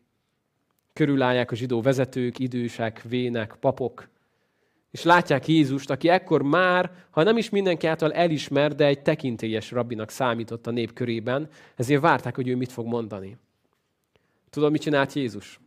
körülállják 0.93 1.51
a 1.51 1.55
zsidó 1.55 1.81
vezetők, 1.81 2.39
idősek, 2.39 3.03
vének, 3.03 3.57
papok, 3.61 4.09
és 4.91 5.03
látják 5.03 5.49
Jézust, 5.49 5.91
aki 5.91 6.09
ekkor 6.09 6.43
már, 6.43 6.93
ha 7.11 7.23
nem 7.23 7.37
is 7.37 7.51
mindenki 7.51 7.87
által 7.87 8.13
elismer, 8.13 8.75
de 8.75 8.87
egy 8.87 9.03
tekintélyes 9.03 9.71
rabbinak 9.71 10.11
számított 10.11 10.67
a 10.67 10.71
nép 10.71 10.93
körében, 10.93 11.49
ezért 11.77 12.01
várták, 12.01 12.35
hogy 12.35 12.49
ő 12.49 12.57
mit 12.57 12.73
fog 12.73 12.87
mondani. 12.87 13.37
Tudod, 14.51 14.71
mit 14.71 14.81
csinált 14.81 15.13
Jézus? 15.13 15.61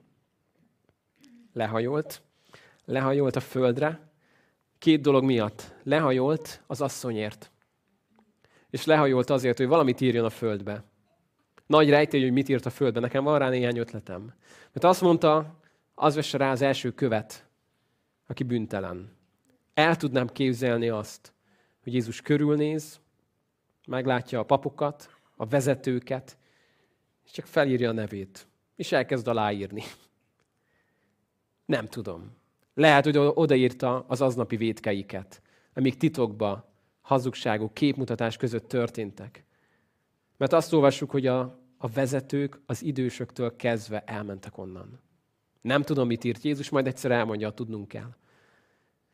Lehajolt, 1.57 2.21
lehajolt 2.85 3.35
a 3.35 3.39
földre, 3.39 3.99
két 4.77 5.01
dolog 5.01 5.23
miatt. 5.23 5.73
Lehajolt 5.83 6.61
az 6.67 6.81
asszonyért. 6.81 7.51
És 8.69 8.85
lehajolt 8.85 9.29
azért, 9.29 9.57
hogy 9.57 9.67
valamit 9.67 10.01
írjon 10.01 10.25
a 10.25 10.29
földbe. 10.29 10.83
Nagy 11.65 11.89
rejtély, 11.89 12.21
hogy 12.21 12.31
mit 12.31 12.49
írt 12.49 12.65
a 12.65 12.69
földbe. 12.69 12.99
Nekem 12.99 13.23
van 13.23 13.39
rá 13.39 13.49
néhány 13.49 13.77
ötletem. 13.77 14.33
Mert 14.73 14.85
azt 14.85 15.01
mondta, 15.01 15.59
az 15.95 16.15
vesse 16.15 16.37
rá 16.37 16.51
az 16.51 16.61
első 16.61 16.91
követ 16.91 17.47
aki 18.27 18.43
büntelen. 18.43 19.15
El 19.73 19.95
tudnám 19.95 20.27
képzelni 20.27 20.89
azt, 20.89 21.33
hogy 21.83 21.93
Jézus 21.93 22.21
körülnéz, 22.21 22.99
meglátja 23.87 24.39
a 24.39 24.45
papokat, 24.45 25.09
a 25.35 25.45
vezetőket, 25.45 26.37
és 27.25 27.31
csak 27.31 27.45
felírja 27.45 27.89
a 27.89 27.93
nevét, 27.93 28.47
és 28.75 28.91
elkezd 28.91 29.27
aláírni. 29.27 29.83
Nem 31.67 31.87
tudom. 31.87 32.31
Lehet, 32.73 33.03
hogy 33.03 33.17
odaírta 33.17 34.05
az 34.07 34.21
aznapi 34.21 34.55
vétkeiket, 34.55 35.41
amik 35.73 35.97
titokba, 35.97 36.71
hazugságok, 37.01 37.73
képmutatás 37.73 38.37
között 38.37 38.67
történtek. 38.67 39.45
Mert 40.37 40.53
azt 40.53 40.73
olvassuk, 40.73 41.11
hogy 41.11 41.27
a, 41.27 41.39
a 41.77 41.87
vezetők 41.87 42.61
az 42.65 42.83
idősöktől 42.83 43.55
kezdve 43.55 44.03
elmentek 44.05 44.57
onnan. 44.57 44.99
Nem 45.61 45.81
tudom, 45.81 46.07
mit 46.07 46.23
írt 46.23 46.43
Jézus, 46.43 46.69
majd 46.69 46.87
egyszer 46.87 47.11
elmondja, 47.11 47.51
tudnunk 47.51 47.87
kell. 47.87 48.15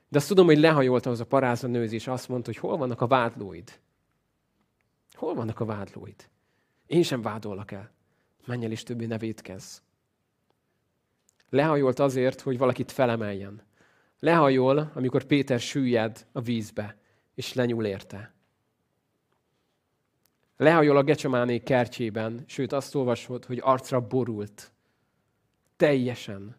De 0.09 0.17
azt 0.17 0.27
tudom, 0.27 0.45
hogy 0.45 0.57
lehajolt 0.57 1.05
az 1.05 1.19
a 1.19 1.25
paráza 1.25 1.67
nőz, 1.67 1.91
és 1.91 2.07
azt 2.07 2.27
mondta, 2.29 2.51
hogy 2.51 2.59
hol 2.59 2.77
vannak 2.77 3.01
a 3.01 3.07
vádlóid? 3.07 3.79
Hol 5.11 5.33
vannak 5.33 5.59
a 5.59 5.65
vádlóid? 5.65 6.29
Én 6.87 7.03
sem 7.03 7.21
vádollak 7.21 7.71
el. 7.71 7.91
Menj 8.45 8.65
el, 8.65 8.71
és 8.71 8.83
többé 8.83 9.05
ne 9.05 9.17
védkezz. 9.17 9.77
Lehajolt 11.53 11.99
azért, 11.99 12.41
hogy 12.41 12.57
valakit 12.57 12.91
felemeljen. 12.91 13.61
Lehajol, 14.19 14.91
amikor 14.93 15.23
Péter 15.23 15.59
süllyed 15.59 16.27
a 16.31 16.41
vízbe, 16.41 16.97
és 17.35 17.53
lenyúl 17.53 17.85
érte. 17.85 18.33
Lehajol 20.57 20.97
a 20.97 21.03
Gecsemáné 21.03 21.59
kertjében, 21.59 22.43
sőt 22.47 22.71
azt 22.71 22.95
olvasod, 22.95 23.45
hogy 23.45 23.59
arcra 23.61 24.07
borult. 24.07 24.71
Teljesen. 25.75 26.55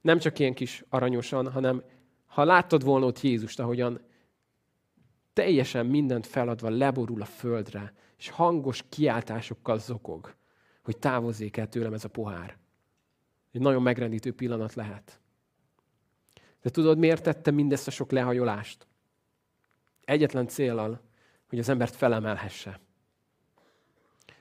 Nem 0.00 0.18
csak 0.18 0.38
ilyen 0.38 0.54
kis 0.54 0.84
aranyosan, 0.88 1.50
hanem 1.50 1.82
ha 2.26 2.44
láttad 2.44 2.84
volna 2.84 3.06
ott 3.06 3.20
Jézust, 3.20 3.60
ahogyan 3.60 4.00
teljesen 5.32 5.86
mindent 5.86 6.26
feladva 6.26 6.68
leborul 6.68 7.22
a 7.22 7.24
földre, 7.24 7.92
és 8.18 8.28
hangos 8.28 8.84
kiáltásokkal 8.88 9.78
zokog, 9.78 10.34
hogy 10.82 10.98
távozzék 10.98 11.56
el 11.56 11.68
tőlem 11.68 11.92
ez 11.92 12.04
a 12.04 12.08
pohár. 12.08 12.58
Egy 13.52 13.60
nagyon 13.60 13.82
megrendítő 13.82 14.32
pillanat 14.32 14.74
lehet. 14.74 15.20
De 16.62 16.70
tudod, 16.70 16.98
miért 16.98 17.22
tette 17.22 17.50
mindezt 17.50 17.86
a 17.86 17.90
sok 17.90 18.10
lehajolást? 18.10 18.86
Egyetlen 20.04 20.48
célal, 20.48 21.00
hogy 21.48 21.58
az 21.58 21.68
embert 21.68 21.96
felemelhesse. 21.96 22.80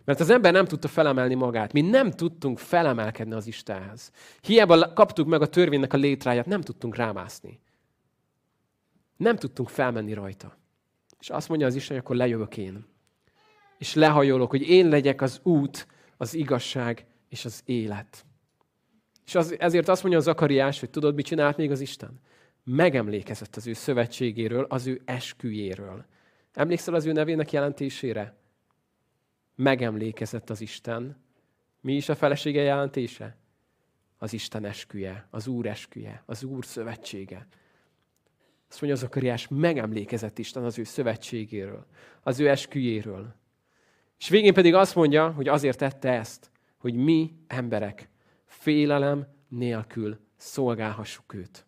Mert 0.03 0.19
az 0.19 0.29
ember 0.29 0.53
nem 0.53 0.65
tudta 0.65 0.87
felemelni 0.87 1.33
magát. 1.33 1.73
Mi 1.73 1.81
nem 1.81 2.11
tudtunk 2.11 2.59
felemelkedni 2.59 3.33
az 3.33 3.47
Istenhez. 3.47 4.11
Hiába 4.41 4.93
kaptuk 4.93 5.27
meg 5.27 5.41
a 5.41 5.47
törvénynek 5.47 5.93
a 5.93 5.97
létráját, 5.97 6.45
nem 6.45 6.61
tudtunk 6.61 6.95
rámászni. 6.95 7.61
Nem 9.17 9.35
tudtunk 9.35 9.69
felmenni 9.69 10.13
rajta. 10.13 10.57
És 11.19 11.29
azt 11.29 11.49
mondja 11.49 11.67
az 11.67 11.75
Isten, 11.75 11.95
hogy 11.95 12.05
akkor 12.05 12.15
lejövök 12.15 12.57
én. 12.57 12.85
És 13.77 13.93
lehajolok, 13.93 14.49
hogy 14.49 14.61
én 14.61 14.87
legyek 14.87 15.21
az 15.21 15.39
út, 15.43 15.87
az 16.17 16.33
igazság 16.33 17.05
és 17.29 17.45
az 17.45 17.61
élet. 17.65 18.25
És 19.29 19.35
az, 19.35 19.55
ezért 19.59 19.87
azt 19.87 20.01
mondja 20.01 20.19
az 20.19 20.25
Zakariás, 20.25 20.79
hogy 20.79 20.89
tudod, 20.89 21.15
mit 21.15 21.25
csinált 21.25 21.57
még 21.57 21.71
az 21.71 21.79
Isten? 21.79 22.19
Megemlékezett 22.63 23.55
az 23.55 23.67
ő 23.67 23.73
szövetségéről, 23.73 24.65
az 24.69 24.87
ő 24.87 25.01
esküjéről. 25.05 26.05
Emlékszel 26.53 26.93
az 26.93 27.05
ő 27.05 27.11
nevének 27.11 27.51
jelentésére? 27.51 28.35
Megemlékezett 29.55 30.49
az 30.49 30.61
Isten. 30.61 31.23
Mi 31.81 31.95
is 31.95 32.09
a 32.09 32.15
felesége 32.15 32.61
jelentése? 32.61 33.37
Az 34.17 34.33
Isten 34.33 34.65
esküje, 34.65 35.27
az 35.29 35.47
Úr 35.47 35.65
esküje, 35.65 36.23
az 36.25 36.43
Úr 36.43 36.65
szövetsége. 36.65 37.47
Azt 38.69 38.81
mondja 38.81 38.99
az 38.99 39.03
Zakariás, 39.03 39.47
megemlékezett 39.47 40.37
Isten 40.39 40.63
az 40.63 40.79
ő 40.79 40.83
szövetségéről, 40.83 41.85
az 42.21 42.39
ő 42.39 42.49
esküjéről. 42.49 43.35
És 44.19 44.29
végén 44.29 44.53
pedig 44.53 44.73
azt 44.73 44.95
mondja, 44.95 45.31
hogy 45.31 45.47
azért 45.47 45.77
tette 45.77 46.11
ezt, 46.11 46.51
hogy 46.77 46.93
mi 46.93 47.33
emberek 47.47 48.09
félelem 48.59 49.27
nélkül 49.47 50.17
szolgálhassuk 50.35 51.33
őt. 51.33 51.65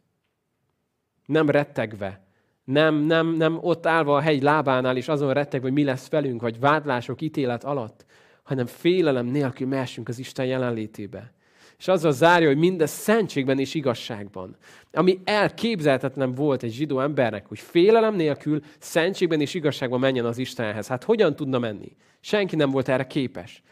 Nem 1.25 1.49
rettegve, 1.49 2.25
nem, 2.63 2.95
nem, 2.95 3.27
nem 3.27 3.57
ott 3.61 3.85
állva 3.85 4.15
a 4.15 4.19
hegy 4.19 4.41
lábánál, 4.41 4.97
és 4.97 5.07
azon 5.07 5.33
rettegve, 5.33 5.67
hogy 5.67 5.77
mi 5.77 5.83
lesz 5.83 6.09
velünk, 6.09 6.41
vagy 6.41 6.59
vádlások, 6.59 7.21
ítélet 7.21 7.63
alatt, 7.63 8.05
hanem 8.43 8.65
félelem 8.65 9.25
nélkül 9.25 9.67
mehessünk 9.67 10.07
az 10.07 10.19
Isten 10.19 10.45
jelenlétébe. 10.45 11.33
És 11.77 11.87
azzal 11.87 12.11
zárja, 12.11 12.47
hogy 12.47 12.57
mindez 12.57 12.89
szentségben 12.89 13.59
és 13.59 13.73
igazságban. 13.73 14.55
Ami 14.91 15.19
elképzelhetetlen 15.23 16.33
volt 16.33 16.63
egy 16.63 16.71
zsidó 16.71 16.99
embernek, 16.99 17.45
hogy 17.45 17.59
félelem 17.59 18.15
nélkül 18.15 18.61
szentségben 18.79 19.41
és 19.41 19.53
igazságban 19.53 19.99
menjen 19.99 20.25
az 20.25 20.37
Istenhez. 20.37 20.87
Hát 20.87 21.03
hogyan 21.03 21.35
tudna 21.35 21.59
menni? 21.59 21.95
Senki 22.19 22.55
nem 22.55 22.71
volt 22.71 22.89
erre 22.89 23.07
képes. 23.07 23.63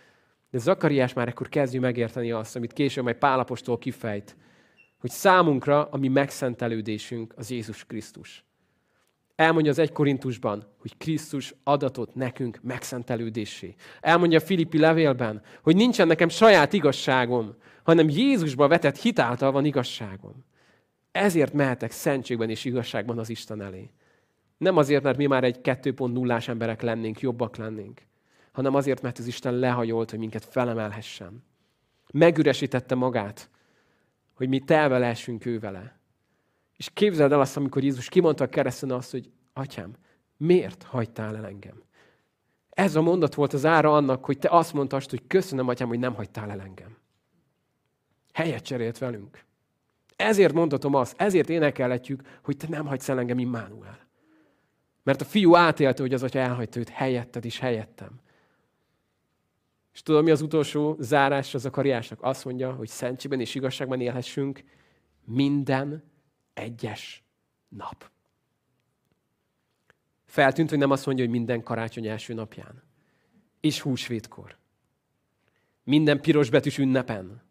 De 0.52 0.58
Zakariás 0.58 1.14
már 1.14 1.28
ekkor 1.28 1.50
kezdjük 1.50 1.82
megérteni 1.82 2.32
azt, 2.32 2.56
amit 2.56 2.74
később 2.74 3.04
majd 3.04 3.16
Pálapostól 3.16 3.78
kifejt, 3.78 4.36
hogy 5.00 5.10
számunkra 5.10 5.86
a 5.86 5.98
mi 5.98 6.08
megszentelődésünk 6.08 7.34
az 7.38 7.52
Jézus 7.52 7.86
Krisztus. 7.86 8.44
Elmondja 9.36 9.72
az 9.72 9.80
egy 9.80 9.92
Korintusban, 9.92 10.68
hogy 10.78 10.98
Krisztus 10.98 11.56
adatot 11.64 12.16
nekünk 12.16 12.60
megszentelődésé. 12.62 13.76
Elmondja 14.02 14.38
a 14.38 14.42
Filippi 14.42 14.78
levélben, 14.78 15.42
hogy 15.64 15.76
nincsen 15.76 16.08
nekem 16.08 16.30
saját 16.30 16.74
igazságom, 16.74 17.56
hanem 17.84 18.10
Jézusba 18.10 18.68
vetett 18.68 18.98
hitáltal 18.98 19.52
van 19.52 19.66
igazságom. 19.66 20.46
Ezért 21.12 21.54
mehetek 21.54 21.92
szentségben 21.92 22.50
és 22.50 22.66
igazságban 22.66 23.20
az 23.20 23.30
Isten 23.30 23.62
elé. 23.62 23.92
Nem 24.58 24.78
azért, 24.78 25.04
mert 25.04 25.18
mi 25.18 25.26
már 25.26 25.44
egy 25.44 25.60
2.0-ás 25.64 26.48
emberek 26.48 26.82
lennénk, 26.82 27.20
jobbak 27.20 27.56
lennénk, 27.56 28.02
hanem 28.52 28.76
azért, 28.76 29.02
mert 29.02 29.18
az 29.18 29.28
Isten 29.28 29.54
lehajolt, 29.54 30.10
hogy 30.10 30.20
minket 30.20 30.46
felemelhessen. 30.46 31.44
Megüresítette 32.12 32.96
magát, 32.96 33.50
hogy 34.34 34.50
mi 34.50 34.60
telve 34.60 34.98
lehessünk 34.98 35.46
ő 35.46 35.60
vele. 35.60 36.00
És 36.78 36.90
képzeld 36.94 37.32
el 37.32 37.40
azt, 37.40 37.58
amikor 37.58 37.84
Jézus 37.84 38.10
kimondta 38.10 38.44
a 38.44 38.50
kereszten 38.50 38.92
azt, 38.92 39.12
hogy 39.12 39.32
Atyám, 39.54 39.96
miért 40.38 40.84
hagytál 40.84 41.36
el 41.36 41.46
engem? 41.46 41.84
Ez 42.70 42.96
a 42.96 43.02
mondat 43.02 43.34
volt 43.34 43.54
az 43.54 43.66
ára 43.66 43.94
annak, 43.96 44.26
hogy 44.26 44.38
te 44.38 44.50
azt 44.50 44.74
mondtad, 44.74 45.10
hogy 45.10 45.28
köszönöm, 45.28 45.68
Atyám, 45.68 45.88
hogy 45.88 46.00
nem 46.00 46.14
hagytál 46.14 46.52
el 46.52 46.62
engem. 46.62 46.98
Helyet 48.34 48.64
cserélt 48.64 48.98
velünk. 48.98 49.44
Ezért 50.16 50.54
mondhatom 50.54 50.94
azt, 50.94 51.22
ezért 51.22 51.50
énekelhetjük, 51.50 52.22
hogy 52.44 52.58
te 52.58 52.68
nem 52.70 52.86
hagysz 52.86 53.10
el 53.10 53.20
engem, 53.20 53.40
Immanuel. 53.40 54.08
Mert 55.04 55.22
a 55.22 55.26
fiú 55.26 55.56
átélte, 55.56 56.02
hogy 56.02 56.14
az 56.14 56.24
atya 56.24 56.40
elhagyta 56.40 56.80
őt 56.80 56.90
helyetted 56.90 57.46
is 57.46 57.60
helyettem. 57.60 58.20
És 60.00 60.06
tudom, 60.06 60.24
mi 60.24 60.32
az 60.32 60.42
utolsó 60.42 60.96
zárás 61.00 61.54
az 61.54 61.66
akariásnak? 61.66 62.22
Azt 62.22 62.46
mondja, 62.46 62.72
hogy 62.72 62.88
szentségben 62.88 63.40
és 63.40 63.56
igazságban 63.56 64.02
élhessünk 64.02 64.64
minden 65.26 66.04
egyes 66.54 67.24
nap. 67.68 68.12
Feltűnt, 70.26 70.70
hogy 70.70 70.78
nem 70.78 70.92
azt 70.92 71.06
mondja, 71.06 71.24
hogy 71.24 71.34
minden 71.34 71.64
karácsony 71.64 72.08
első 72.08 72.34
napján. 72.34 72.84
És 73.60 73.82
húsvétkor. 73.82 74.58
Minden 75.84 76.22
piros 76.22 76.50
betűs 76.50 76.78
ünnepen. 76.78 77.42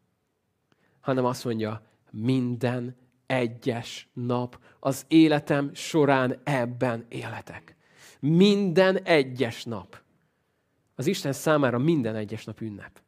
Hanem 1.01 1.25
azt 1.25 1.45
mondja, 1.45 1.83
minden 2.11 2.97
egyes 3.27 4.09
nap 4.13 4.61
az 4.81 5.05
életem 5.09 5.75
során 5.75 6.41
ebben 6.45 7.07
életek. 7.09 7.77
Minden 8.21 9.03
egyes 9.03 9.65
nap. 9.65 10.07
Az 10.99 11.07
Isten 11.07 11.33
számára 11.33 11.79
minden 11.79 12.15
egyes 12.15 12.45
nap 12.45 12.61
ünnep. 12.61 13.01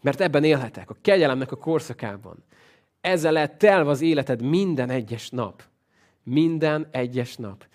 Mert 0.00 0.20
ebben 0.20 0.44
élhetek, 0.44 0.90
a 0.90 0.96
kegyelemnek 1.00 1.52
a 1.52 1.56
korszakában. 1.56 2.44
Ezzel 3.00 3.32
lehet 3.32 3.58
telve 3.58 3.90
az 3.90 4.00
életed 4.00 4.42
minden 4.42 4.90
egyes 4.90 5.30
nap. 5.30 5.62
Minden 6.22 6.88
egyes 6.90 7.36
nap. 7.36 7.66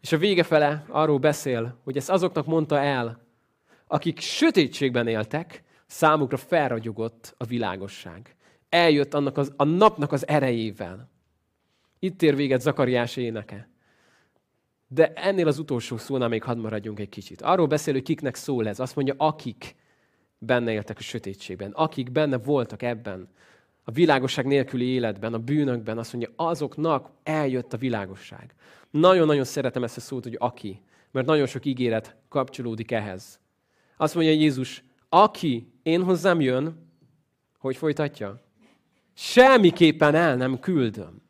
És 0.00 0.12
a 0.12 0.18
vége 0.18 0.42
fele 0.42 0.84
arról 0.88 1.18
beszél, 1.18 1.78
hogy 1.84 1.96
ezt 1.96 2.10
azoknak 2.10 2.46
mondta 2.46 2.78
el, 2.78 3.26
akik 3.86 4.20
sötétségben 4.20 5.06
éltek, 5.06 5.62
számukra 5.86 6.36
felragyogott 6.36 7.34
a 7.38 7.44
világosság. 7.44 8.36
Eljött 8.68 9.14
annak 9.14 9.38
az, 9.38 9.52
a 9.56 9.64
napnak 9.64 10.12
az 10.12 10.28
erejével. 10.28 11.10
Itt 11.98 12.22
ér 12.22 12.36
véget 12.36 12.60
Zakariás 12.60 13.16
éneke. 13.16 13.68
De 14.94 15.12
ennél 15.12 15.46
az 15.46 15.58
utolsó 15.58 15.96
szónál 15.96 16.28
még 16.28 16.42
hadd 16.42 16.58
maradjunk 16.58 17.00
egy 17.00 17.08
kicsit. 17.08 17.42
Arról 17.42 17.66
beszél, 17.66 17.94
hogy 17.94 18.02
kiknek 18.02 18.34
szól 18.34 18.68
ez. 18.68 18.80
Azt 18.80 18.96
mondja, 18.96 19.14
akik 19.16 19.74
benne 20.38 20.72
éltek 20.72 20.98
a 20.98 21.02
sötétségben, 21.02 21.70
akik 21.70 22.12
benne 22.12 22.38
voltak 22.38 22.82
ebben, 22.82 23.28
a 23.84 23.90
világosság 23.90 24.46
nélküli 24.46 24.84
életben, 24.84 25.34
a 25.34 25.38
bűnökben, 25.38 25.98
azt 25.98 26.12
mondja, 26.12 26.32
azoknak 26.36 27.10
eljött 27.22 27.72
a 27.72 27.76
világosság. 27.76 28.54
Nagyon-nagyon 28.90 29.44
szeretem 29.44 29.84
ezt 29.84 29.96
a 29.96 30.00
szót, 30.00 30.22
hogy 30.22 30.36
aki, 30.38 30.80
mert 31.10 31.26
nagyon 31.26 31.46
sok 31.46 31.64
ígéret 31.64 32.16
kapcsolódik 32.28 32.90
ehhez. 32.90 33.40
Azt 33.96 34.14
mondja 34.14 34.32
Jézus, 34.32 34.84
aki 35.08 35.72
én 35.82 36.02
hozzám 36.02 36.40
jön, 36.40 36.90
hogy 37.58 37.76
folytatja? 37.76 38.42
Semmiképpen 39.14 40.14
el 40.14 40.36
nem 40.36 40.58
küldöm, 40.58 41.21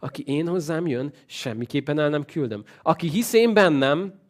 aki 0.00 0.22
én 0.26 0.48
hozzám 0.48 0.86
jön, 0.86 1.12
semmiképpen 1.26 1.98
el 1.98 2.08
nem 2.08 2.24
küldöm. 2.24 2.64
Aki 2.82 3.08
hisz 3.08 3.32
én 3.32 3.54
bennem, 3.54 4.20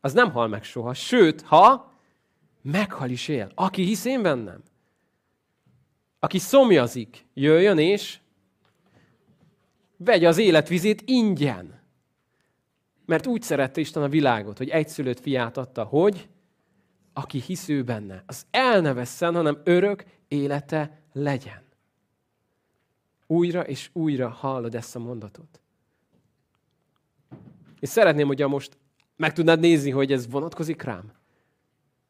az 0.00 0.12
nem 0.12 0.30
hal 0.30 0.48
meg 0.48 0.64
soha. 0.64 0.94
Sőt, 0.94 1.42
ha 1.42 1.92
meghal 2.62 3.10
is 3.10 3.28
él. 3.28 3.52
Aki 3.54 3.82
hisz 3.82 4.04
én 4.04 4.22
bennem. 4.22 4.62
Aki 6.18 6.38
szomjazik, 6.38 7.26
jöjjön 7.34 7.78
és 7.78 8.18
vegye 9.96 10.28
az 10.28 10.38
életvizét 10.38 11.02
ingyen. 11.06 11.80
Mert 13.06 13.26
úgy 13.26 13.42
szerette 13.42 13.80
Isten 13.80 14.02
a 14.02 14.08
világot, 14.08 14.58
hogy 14.58 14.68
egyszülött 14.68 15.20
fiát 15.20 15.56
adta, 15.56 15.84
hogy 15.84 16.28
aki 17.12 17.40
hisz 17.40 17.68
ő 17.68 17.84
benne, 17.84 18.22
az 18.26 18.46
el 18.50 18.80
ne 18.80 18.92
vesszen, 18.92 19.34
hanem 19.34 19.60
örök 19.64 20.04
élete 20.28 21.02
legyen. 21.12 21.61
Újra 23.32 23.60
és 23.60 23.90
újra 23.92 24.28
hallod 24.28 24.74
ezt 24.74 24.96
a 24.96 24.98
mondatot. 24.98 25.60
És 27.80 27.88
szeretném, 27.88 28.26
hogyha 28.26 28.48
most 28.48 28.78
meg 29.16 29.32
tudnád 29.32 29.60
nézni, 29.60 29.90
hogy 29.90 30.12
ez 30.12 30.30
vonatkozik 30.30 30.82
rám. 30.82 31.12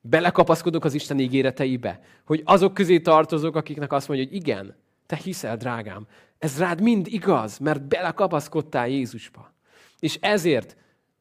Belekapaszkodok 0.00 0.84
az 0.84 0.94
Isten 0.94 1.18
ígéreteibe, 1.18 2.00
hogy 2.24 2.42
azok 2.44 2.74
közé 2.74 3.00
tartozok, 3.00 3.56
akiknek 3.56 3.92
azt 3.92 4.08
mondja, 4.08 4.26
hogy 4.26 4.36
igen, 4.36 4.74
te 5.06 5.16
hiszel, 5.16 5.56
drágám. 5.56 6.06
Ez 6.38 6.58
rád 6.58 6.80
mind 6.80 7.06
igaz, 7.06 7.58
mert 7.58 7.82
belekapaszkodtál 7.82 8.88
Jézusba. 8.88 9.52
És 9.98 10.18
ezért 10.20 10.76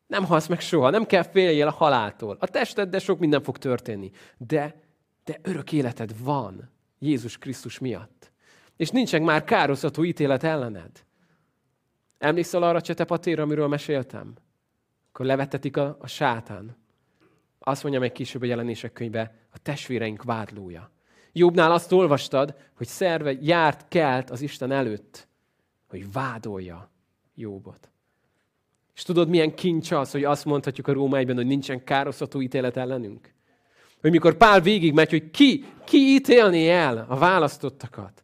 nem 0.08 0.26
halsz 0.26 0.48
meg 0.48 0.60
soha, 0.60 0.90
nem 0.90 1.06
kell 1.06 1.24
féljél 1.24 1.68
a 1.68 1.72
haláltól. 1.72 2.38
A 2.40 2.48
testeddel 2.48 3.00
sok 3.00 3.20
minden 3.20 3.44
fog 3.44 3.58
történni, 3.58 4.12
de, 4.38 4.82
de 5.24 5.40
örök 5.42 5.72
életed 5.72 6.24
van 6.24 6.70
Jézus 7.00 7.38
Krisztus 7.38 7.80
miatt. 7.80 8.31
És 8.82 8.90
nincsen 8.90 9.22
már 9.22 9.44
kározható 9.44 10.04
ítélet 10.04 10.44
ellened. 10.44 11.06
Emlékszel 12.18 12.64
arra 12.64 12.78
a 12.78 12.82
csetepatéra, 12.82 13.44
amiről 13.44 13.68
meséltem? 13.68 14.34
Akkor 15.10 15.26
levetetik 15.26 15.78
a, 15.78 15.98
a 16.00 16.08
sátán. 16.08 16.78
Azt 17.60 17.82
mondja 17.84 18.00
meg 18.00 18.12
később 18.12 18.42
a 18.42 18.46
jelenések 18.46 18.94
könyve, 18.94 19.36
a 19.54 19.58
testvéreink 19.58 20.24
vádlója. 20.24 20.92
Jobbnál 21.32 21.72
azt 21.72 21.92
olvastad, 21.92 22.56
hogy 22.74 22.88
szerve 22.88 23.32
járt, 23.42 23.88
kelt 23.88 24.30
az 24.30 24.42
Isten 24.42 24.72
előtt, 24.72 25.28
hogy 25.88 26.12
vádolja 26.12 26.90
Jobbot. 27.36 27.90
És 28.96 29.04
tudod, 29.04 29.30
milyen 29.30 29.56
kincs 29.56 29.92
az, 29.92 30.12
hogy 30.12 30.24
azt 30.24 30.46
mondhatjuk 30.46 30.88
a 30.88 30.94
Rómaiban, 30.94 31.36
hogy 31.36 31.46
nincsen 31.46 31.84
kározható 31.84 32.42
ítélet 32.42 32.78
ellenünk? 32.78 33.34
Hogy 34.00 34.12
mikor 34.12 34.38
Pál 34.38 34.62
végig 34.62 34.94
megy, 34.94 35.10
hogy 35.10 35.32
ki, 35.32 35.66
ki 35.86 35.98
ítélni 35.98 36.70
el 36.70 37.06
a 37.10 37.18
választottakat? 37.18 38.21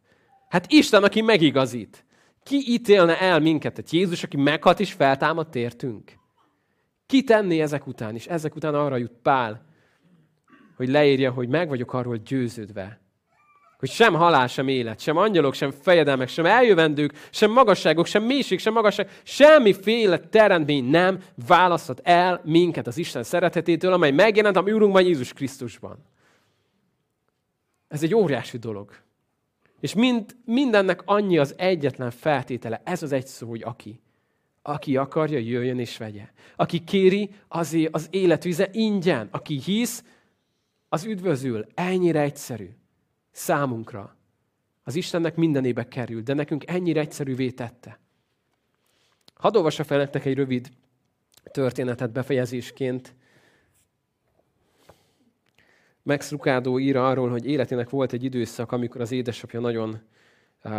Hát 0.48 0.72
Isten, 0.72 1.04
aki 1.04 1.20
megigazít. 1.20 2.04
Ki 2.42 2.72
ítélne 2.72 3.20
el 3.20 3.40
minket? 3.40 3.74
Tehát 3.74 3.90
Jézus, 3.90 4.22
aki 4.22 4.36
meghalt 4.36 4.80
és 4.80 4.92
feltámadt 4.92 5.54
értünk. 5.54 6.12
Ki 7.06 7.22
tenné 7.24 7.60
ezek 7.60 7.86
után? 7.86 8.14
És 8.14 8.26
ezek 8.26 8.54
után 8.54 8.74
arra 8.74 8.96
jut 8.96 9.12
Pál, 9.22 9.66
hogy 10.76 10.88
leírja, 10.88 11.30
hogy 11.30 11.48
meg 11.48 11.68
vagyok 11.68 11.92
arról 11.92 12.16
győződve, 12.16 13.00
hogy 13.78 13.90
sem 13.90 14.14
halál, 14.14 14.46
sem 14.46 14.68
élet, 14.68 15.00
sem 15.00 15.16
angyalok, 15.16 15.54
sem 15.54 15.70
fejedelmek, 15.70 16.28
sem 16.28 16.46
eljövendők, 16.46 17.12
sem 17.30 17.50
magasságok, 17.50 18.06
sem 18.06 18.22
mélység, 18.22 18.58
sem 18.58 18.72
magasság, 18.72 19.20
semmiféle 19.22 20.18
teremtmény 20.18 20.84
nem 20.84 21.22
választhat 21.46 22.00
el 22.04 22.40
minket 22.44 22.86
az 22.86 22.98
Isten 22.98 23.22
szeretetétől, 23.22 23.92
amely 23.92 24.10
megjelent 24.10 24.56
a 24.56 24.62
mi 24.62 24.72
Úrunkban 24.72 25.02
Jézus 25.02 25.32
Krisztusban. 25.32 26.04
Ez 27.88 28.02
egy 28.02 28.14
óriási 28.14 28.58
dolog. 28.58 29.06
És 29.80 29.94
mind, 29.94 30.36
mindennek 30.44 31.02
annyi 31.04 31.38
az 31.38 31.54
egyetlen 31.56 32.10
feltétele, 32.10 32.80
ez 32.84 33.02
az 33.02 33.12
egy 33.12 33.26
szó, 33.26 33.48
hogy 33.48 33.62
aki. 33.62 34.00
Aki 34.62 34.96
akarja, 34.96 35.38
jöjjön 35.38 35.78
és 35.78 35.96
vegye. 35.96 36.28
Aki 36.56 36.84
kéri, 36.84 37.30
azért 37.48 37.94
az 37.94 38.08
életvize 38.10 38.68
ingyen. 38.72 39.28
Aki 39.30 39.60
hisz, 39.60 40.04
az 40.88 41.04
üdvözül. 41.04 41.66
Ennyire 41.74 42.20
egyszerű 42.20 42.68
számunkra. 43.30 44.16
Az 44.82 44.94
Istennek 44.94 45.36
mindenébe 45.36 45.88
kerül, 45.88 46.22
de 46.22 46.34
nekünk 46.34 46.70
ennyire 46.70 47.00
egyszerűvé 47.00 47.50
tette. 47.50 48.00
Hadd 49.34 49.56
olvassa 49.56 49.84
fel 49.84 49.98
nektek 49.98 50.24
egy 50.24 50.34
rövid 50.34 50.68
történetet 51.50 52.12
befejezésként. 52.12 53.14
Max 56.02 56.30
Lucado 56.30 56.78
ír 56.78 56.96
arról, 56.96 57.28
hogy 57.28 57.46
életének 57.46 57.90
volt 57.90 58.12
egy 58.12 58.24
időszak, 58.24 58.72
amikor 58.72 59.00
az 59.00 59.12
édesapja 59.12 59.60
nagyon 59.60 60.00
uh, 60.64 60.72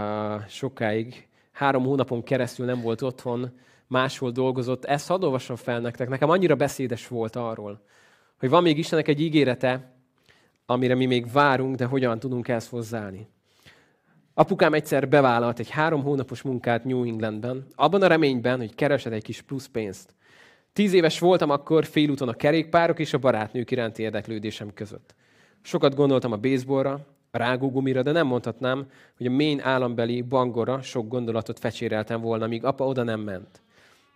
sokáig, 0.48 1.28
három 1.52 1.84
hónapon 1.84 2.24
keresztül 2.24 2.66
nem 2.66 2.82
volt 2.82 3.02
otthon, 3.02 3.52
máshol 3.88 4.32
dolgozott. 4.32 4.86
Ezt 4.86 5.08
hadd 5.08 5.24
olvassam 5.24 5.56
fel 5.56 5.80
nektek. 5.80 6.10
Nekem 6.10 6.30
annyira 6.30 6.56
beszédes 6.56 7.08
volt 7.08 7.36
arról, 7.36 7.82
hogy 8.40 8.50
van 8.50 8.64
még 8.64 8.78
Istennek 8.78 9.08
egy 9.08 9.22
ígérete, 9.22 9.94
amire 10.66 10.96
mi 10.96 11.06
még 11.06 11.32
várunk, 11.32 11.76
de 11.76 11.86
hogyan 11.86 12.20
tudunk 12.20 12.48
ezt 12.48 12.70
hozzáállni. 12.70 13.28
Apukám 14.34 14.74
egyszer 14.74 15.08
bevállalt 15.08 15.60
egy 15.60 15.70
három 15.70 16.04
hónapos 16.04 16.42
munkát 16.42 16.84
New 16.84 17.04
Englandben, 17.04 17.66
abban 17.76 18.02
a 18.02 18.08
reményben, 18.08 18.58
hogy 18.58 18.76
keresed 18.76 19.14
egy 19.14 19.24
kis 19.24 19.42
plusz 19.42 19.68
pénzt. 19.68 20.16
Tíz 20.80 20.94
éves 20.94 21.20
voltam 21.20 21.50
akkor 21.50 21.86
félúton 21.86 22.28
a 22.28 22.34
kerékpárok 22.34 23.00
és 23.00 23.14
a 23.14 23.18
barátnők 23.18 23.72
iránti 23.72 24.02
érdeklődésem 24.02 24.74
között. 24.74 25.16
Sokat 25.62 25.96
gondoltam 25.96 26.32
a 26.32 26.38
baseballra, 26.38 26.92
a 27.32 27.38
rágógumira, 27.38 28.02
de 28.02 28.12
nem 28.12 28.28
mondhatnám, 28.28 28.88
hogy 29.18 29.26
a 29.26 29.30
Maine 29.30 29.66
állambeli 29.66 30.22
bangora 30.22 30.82
sok 30.82 31.08
gondolatot 31.08 31.60
fecséreltem 31.60 32.22
volna, 32.22 32.48
míg 32.48 32.64
apa 32.64 32.86
oda 32.86 33.04
nem 33.04 33.20
ment. 33.20 33.62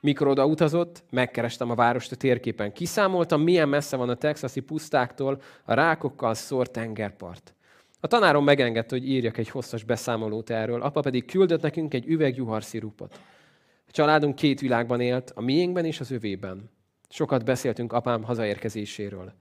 Mikor 0.01 0.27
oda 0.27 0.45
utazott, 0.45 1.03
megkerestem 1.09 1.69
a 1.69 1.75
várost 1.75 2.11
a 2.11 2.15
térképen. 2.15 2.73
Kiszámoltam, 2.73 3.41
milyen 3.41 3.69
messze 3.69 3.95
van 3.95 4.09
a 4.09 4.15
texasi 4.15 4.59
pusztáktól 4.59 5.41
a 5.65 5.73
rákokkal 5.73 6.33
szórt 6.33 6.71
tengerpart. 6.71 7.53
A 7.99 8.07
tanárom 8.07 8.43
megengedte, 8.43 8.95
hogy 8.95 9.09
írjak 9.09 9.37
egy 9.37 9.49
hosszas 9.49 9.83
beszámolót 9.83 10.49
erről, 10.49 10.81
apa 10.81 11.01
pedig 11.01 11.25
küldött 11.25 11.61
nekünk 11.61 11.93
egy 11.93 12.07
üveg 12.07 12.35
juharszirupot. 12.35 13.19
Családunk 13.93 14.35
két 14.35 14.59
világban 14.59 15.01
élt, 15.01 15.31
a 15.35 15.41
miénkben 15.41 15.85
és 15.85 15.99
az 15.99 16.11
övében. 16.11 16.69
Sokat 17.09 17.45
beszéltünk 17.45 17.93
apám 17.93 18.23
hazaérkezéséről. 18.23 19.33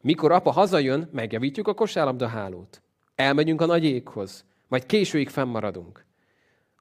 Mikor 0.00 0.32
apa 0.32 0.50
hazajön, 0.50 1.08
megjavítjuk 1.12 1.68
a 1.68 1.74
kosárlabda 1.74 2.26
hálót. 2.26 2.82
Elmegyünk 3.14 3.60
a 3.60 3.66
nagy 3.66 3.84
éghoz, 3.84 4.44
majd 4.68 4.86
későig 4.86 5.28
fennmaradunk. 5.28 6.04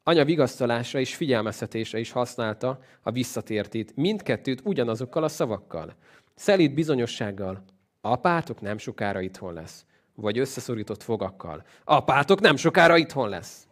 Anya 0.03 0.25
vigasztalásra 0.25 0.99
és 0.99 1.15
figyelmeztetésre 1.15 1.99
is 1.99 2.11
használta 2.11 2.79
a 3.01 3.11
visszatértét, 3.11 3.95
mindkettőt 3.95 4.61
ugyanazokkal 4.63 5.23
a 5.23 5.27
szavakkal. 5.27 5.95
Szelít 6.35 6.73
bizonyossággal. 6.73 7.63
Apátok 8.01 8.61
nem 8.61 8.77
sokára 8.77 9.21
itthon 9.21 9.53
lesz. 9.53 9.85
Vagy 10.15 10.39
összeszorított 10.39 11.03
fogakkal. 11.03 11.65
Apátok 11.83 12.39
nem 12.39 12.55
sokára 12.55 12.97
itthon 12.97 13.29
lesz. 13.29 13.67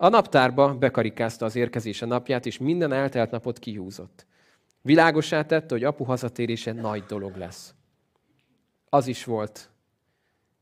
A 0.00 0.08
naptárba 0.08 0.74
bekarikázta 0.74 1.44
az 1.44 1.56
érkezése 1.56 2.06
napját, 2.06 2.46
és 2.46 2.58
minden 2.58 2.92
eltelt 2.92 3.30
napot 3.30 3.58
kihúzott. 3.58 4.26
Világosá 4.82 5.44
tette, 5.44 5.74
hogy 5.74 5.84
apu 5.84 6.04
hazatérése 6.04 6.72
nagy 6.72 7.04
dolog 7.04 7.36
lesz. 7.36 7.74
Az 8.88 9.06
is 9.06 9.24
volt. 9.24 9.70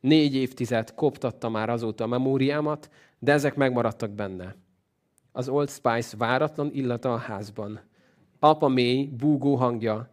Négy 0.01 0.35
évtized 0.35 0.95
koptatta 0.95 1.49
már 1.49 1.71
azóta 1.71 2.05
a 2.05 2.07
memóriámat, 2.07 2.91
de 3.19 3.33
ezek 3.33 3.55
megmaradtak 3.55 4.11
benne 4.11 4.57
az 5.37 5.49
Old 5.49 5.71
Spice 5.71 6.17
váratlan 6.17 6.71
illata 6.73 7.13
a 7.13 7.17
házban. 7.17 7.81
Apa 8.39 8.69
mély, 8.69 9.07
búgó 9.07 9.55
hangja, 9.55 10.11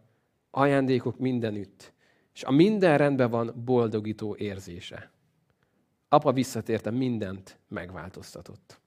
ajándékok 0.52 1.20
mindenütt, 1.20 1.94
és 2.34 2.44
a 2.44 2.52
minden 2.52 2.98
rendben 2.98 3.30
van 3.30 3.62
boldogító 3.66 4.36
érzése. 4.36 5.12
Apa 6.10 6.32
visszatérte, 6.32 6.92
mindent 6.92 7.60
megváltoztatott. 7.68 8.82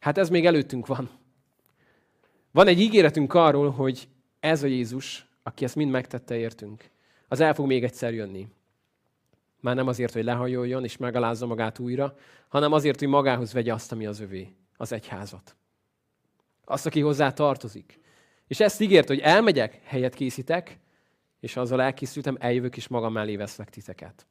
Hát 0.00 0.18
ez 0.18 0.28
még 0.28 0.46
előttünk 0.46 0.86
van. 0.86 1.10
Van 2.50 2.66
egy 2.66 2.80
ígéretünk 2.80 3.34
arról, 3.34 3.70
hogy 3.70 4.08
ez 4.40 4.62
a 4.62 4.66
Jézus, 4.66 5.26
aki 5.42 5.64
ezt 5.64 5.76
mind 5.76 5.90
megtette 5.90 6.36
értünk, 6.36 6.90
az 7.28 7.40
el 7.40 7.54
fog 7.54 7.66
még 7.66 7.84
egyszer 7.84 8.14
jönni. 8.14 8.48
Már 9.60 9.74
nem 9.74 9.86
azért, 9.86 10.12
hogy 10.12 10.24
lehajoljon 10.24 10.84
és 10.84 10.96
megalázza 10.96 11.46
magát 11.46 11.78
újra, 11.78 12.16
hanem 12.48 12.72
azért, 12.72 12.98
hogy 12.98 13.08
magához 13.08 13.52
vegye 13.52 13.72
azt, 13.72 13.92
ami 13.92 14.06
az 14.06 14.20
övé 14.20 14.54
az 14.76 14.92
egyházat. 14.92 15.56
Azt, 16.64 16.86
aki 16.86 17.00
hozzá 17.00 17.32
tartozik. 17.32 18.00
És 18.46 18.60
ezt 18.60 18.80
ígért, 18.80 19.08
hogy 19.08 19.18
elmegyek, 19.18 19.80
helyet 19.84 20.14
készítek, 20.14 20.78
és 21.40 21.56
azzal 21.56 21.82
elkészültem, 21.82 22.36
eljövök 22.38 22.76
és 22.76 22.88
magam 22.88 23.12
mellé 23.12 23.36
veszlek 23.36 23.70
titeket. 23.70 24.26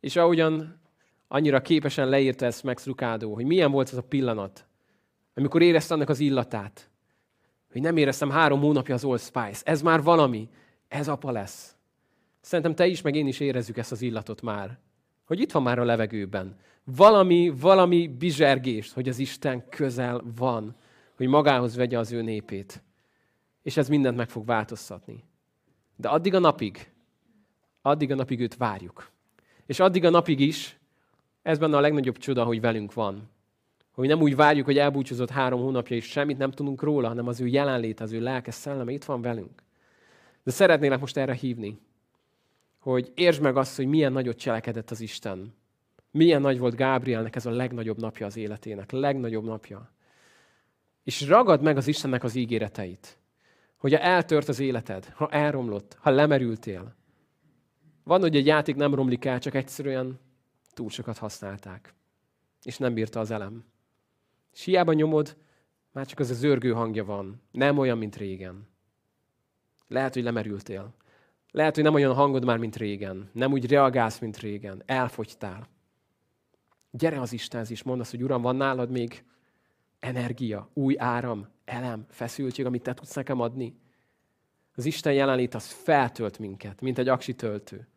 És 0.00 0.16
ahogyan 0.16 0.80
annyira 1.28 1.60
képesen 1.60 2.08
leírta 2.08 2.46
ezt 2.46 2.62
Max 2.62 2.86
Lucado, 2.86 3.34
hogy 3.34 3.44
milyen 3.44 3.70
volt 3.70 3.88
ez 3.88 3.96
a 3.96 4.02
pillanat, 4.02 4.66
amikor 5.34 5.62
érezte 5.62 5.94
annak 5.94 6.08
az 6.08 6.20
illatát, 6.20 6.90
hogy 7.72 7.80
nem 7.80 7.96
éreztem 7.96 8.30
három 8.30 8.60
hónapja 8.60 8.94
az 8.94 9.04
Old 9.04 9.20
Spice. 9.20 9.62
Ez 9.64 9.82
már 9.82 10.02
valami. 10.02 10.48
Ez 10.88 11.08
apa 11.08 11.30
lesz. 11.30 11.76
Szerintem 12.40 12.74
te 12.74 12.86
is, 12.86 13.02
meg 13.02 13.14
én 13.14 13.26
is 13.26 13.40
érezzük 13.40 13.76
ezt 13.76 13.92
az 13.92 14.02
illatot 14.02 14.42
már. 14.42 14.78
Hogy 15.24 15.40
itt 15.40 15.52
van 15.52 15.62
már 15.62 15.78
a 15.78 15.84
levegőben 15.84 16.56
valami, 16.96 17.52
valami 17.60 18.08
bizsergést, 18.08 18.92
hogy 18.92 19.08
az 19.08 19.18
Isten 19.18 19.68
közel 19.68 20.22
van, 20.36 20.76
hogy 21.16 21.26
magához 21.26 21.76
vegye 21.76 21.98
az 21.98 22.12
ő 22.12 22.22
népét. 22.22 22.82
És 23.62 23.76
ez 23.76 23.88
mindent 23.88 24.16
meg 24.16 24.28
fog 24.28 24.46
változtatni. 24.46 25.24
De 25.96 26.08
addig 26.08 26.34
a 26.34 26.38
napig, 26.38 26.92
addig 27.82 28.10
a 28.10 28.14
napig 28.14 28.40
őt 28.40 28.56
várjuk. 28.56 29.10
És 29.66 29.80
addig 29.80 30.04
a 30.04 30.10
napig 30.10 30.40
is, 30.40 30.78
ez 31.48 31.58
benne 31.58 31.76
a 31.76 31.80
legnagyobb 31.80 32.16
csoda, 32.16 32.44
hogy 32.44 32.60
velünk 32.60 32.94
van. 32.94 33.30
Hogy 33.92 34.08
nem 34.08 34.20
úgy 34.20 34.36
várjuk, 34.36 34.64
hogy 34.64 34.78
elbúcsúzott 34.78 35.30
három 35.30 35.60
hónapja, 35.60 35.96
és 35.96 36.04
semmit 36.04 36.38
nem 36.38 36.50
tudunk 36.50 36.82
róla, 36.82 37.08
hanem 37.08 37.26
az 37.26 37.40
ő 37.40 37.46
jelenlét, 37.46 38.00
az 38.00 38.12
ő 38.12 38.20
lelkes 38.20 38.54
szelleme 38.54 38.92
itt 38.92 39.04
van 39.04 39.22
velünk. 39.22 39.62
De 40.42 40.50
szeretnélek 40.50 41.00
most 41.00 41.16
erre 41.16 41.34
hívni, 41.34 41.78
hogy 42.78 43.12
értsd 43.14 43.42
meg 43.42 43.56
azt, 43.56 43.76
hogy 43.76 43.86
milyen 43.86 44.12
nagyot 44.12 44.36
cselekedett 44.36 44.90
az 44.90 45.00
Isten. 45.00 45.54
Milyen 46.10 46.40
nagy 46.40 46.58
volt 46.58 46.74
Gábrielnek 46.74 47.36
ez 47.36 47.46
a 47.46 47.50
legnagyobb 47.50 47.98
napja 47.98 48.26
az 48.26 48.36
életének, 48.36 48.90
legnagyobb 48.90 49.44
napja. 49.44 49.90
És 51.02 51.28
ragad 51.28 51.62
meg 51.62 51.76
az 51.76 51.88
Istennek 51.88 52.24
az 52.24 52.34
ígéreteit. 52.34 53.18
Hogy 53.76 53.92
ha 53.92 53.98
eltört 53.98 54.48
az 54.48 54.60
életed, 54.60 55.12
ha 55.14 55.28
elromlott, 55.28 55.96
ha 56.00 56.10
lemerültél. 56.10 56.94
Van, 58.04 58.20
hogy 58.20 58.36
egy 58.36 58.46
játék 58.46 58.76
nem 58.76 58.94
romlik 58.94 59.24
el, 59.24 59.38
csak 59.38 59.54
egyszerűen 59.54 60.18
túl 60.78 60.90
sokat 60.90 61.18
használták. 61.18 61.94
És 62.62 62.78
nem 62.78 62.94
bírta 62.94 63.20
az 63.20 63.30
elem. 63.30 63.64
És 64.52 64.64
hiába 64.64 64.92
nyomod, 64.92 65.36
már 65.92 66.06
csak 66.06 66.18
az 66.18 66.30
a 66.30 66.34
zörgő 66.34 66.72
hangja 66.72 67.04
van. 67.04 67.42
Nem 67.50 67.78
olyan, 67.78 67.98
mint 67.98 68.16
régen. 68.16 68.68
Lehet, 69.88 70.14
hogy 70.14 70.22
lemerültél. 70.22 70.94
Lehet, 71.50 71.74
hogy 71.74 71.84
nem 71.84 71.94
olyan 71.94 72.14
hangod 72.14 72.44
már, 72.44 72.58
mint 72.58 72.76
régen. 72.76 73.30
Nem 73.32 73.52
úgy 73.52 73.70
reagálsz, 73.70 74.18
mint 74.18 74.38
régen. 74.38 74.82
Elfogytál. 74.86 75.68
Gyere 76.90 77.20
az 77.20 77.32
Istenhez 77.32 77.70
is, 77.70 77.82
mondd 77.82 78.00
azt, 78.00 78.10
hogy 78.10 78.22
Uram, 78.22 78.42
van 78.42 78.56
nálad 78.56 78.90
még 78.90 79.24
energia, 79.98 80.70
új 80.72 80.94
áram, 80.98 81.48
elem, 81.64 82.06
feszültség, 82.08 82.66
amit 82.66 82.82
te 82.82 82.94
tudsz 82.94 83.14
nekem 83.14 83.40
adni. 83.40 83.78
Az 84.74 84.84
Isten 84.84 85.12
jelenlét 85.12 85.54
az 85.54 85.70
feltölt 85.70 86.38
minket, 86.38 86.80
mint 86.80 86.98
egy 86.98 87.08
aksi 87.08 87.34
töltő. 87.34 87.88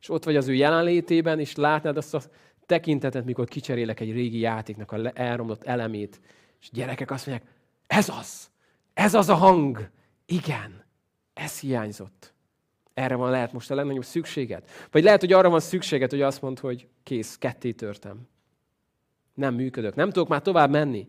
És 0.00 0.08
ott 0.08 0.24
vagy 0.24 0.36
az 0.36 0.48
ő 0.48 0.54
jelenlétében, 0.54 1.40
és 1.40 1.54
látnád 1.54 1.96
azt 1.96 2.14
a 2.14 2.20
tekintetet, 2.66 3.24
mikor 3.24 3.48
kicserélek 3.48 4.00
egy 4.00 4.12
régi 4.12 4.38
játéknak 4.38 4.92
a 4.92 5.10
elromlott 5.14 5.64
elemét, 5.64 6.20
és 6.60 6.70
gyerekek 6.70 7.10
azt 7.10 7.26
mondják, 7.26 7.50
ez 7.86 8.08
az, 8.08 8.50
ez 8.94 9.14
az 9.14 9.28
a 9.28 9.34
hang, 9.34 9.90
igen, 10.26 10.84
ez 11.32 11.60
hiányzott. 11.60 12.34
Erre 12.94 13.14
van 13.14 13.30
lehet 13.30 13.52
most 13.52 13.70
a 13.70 13.74
legnagyobb 13.74 14.04
szükséged. 14.04 14.64
Vagy 14.90 15.02
lehet, 15.02 15.20
hogy 15.20 15.32
arra 15.32 15.50
van 15.50 15.60
szükséged, 15.60 16.10
hogy 16.10 16.22
azt 16.22 16.42
mondd, 16.42 16.60
hogy 16.60 16.88
kész, 17.02 17.38
ketté 17.38 17.72
törtem. 17.72 18.28
Nem 19.34 19.54
működök, 19.54 19.94
nem 19.94 20.10
tudok 20.10 20.28
már 20.28 20.42
tovább 20.42 20.70
menni. 20.70 21.08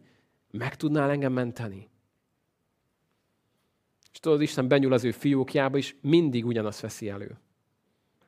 Meg 0.52 0.76
tudnál 0.76 1.10
engem 1.10 1.34
menteni? 1.34 1.90
És 4.14 4.20
tudod, 4.20 4.42
Isten 4.42 4.68
benyúl 4.68 4.94
az 4.94 5.04
ő 5.04 5.12
fiókjába, 5.12 5.78
és 5.78 5.96
mindig 6.02 6.46
ugyanazt 6.46 6.82
veszi 6.82 7.10
elő. 7.10 7.40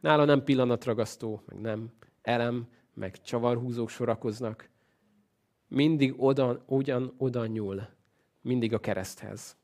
Nála 0.03 0.25
nem 0.25 0.43
pillanatragasztó, 0.43 1.41
meg 1.45 1.59
nem 1.59 1.91
elem, 2.21 2.67
meg 2.93 3.21
csavarhúzók 3.21 3.89
sorakoznak. 3.89 4.69
Mindig 5.67 6.13
oda, 6.17 6.63
ugyan 6.67 7.13
oda 7.17 7.45
nyúl. 7.45 7.87
Mindig 8.41 8.73
a 8.73 8.79
kereszthez. 8.79 9.57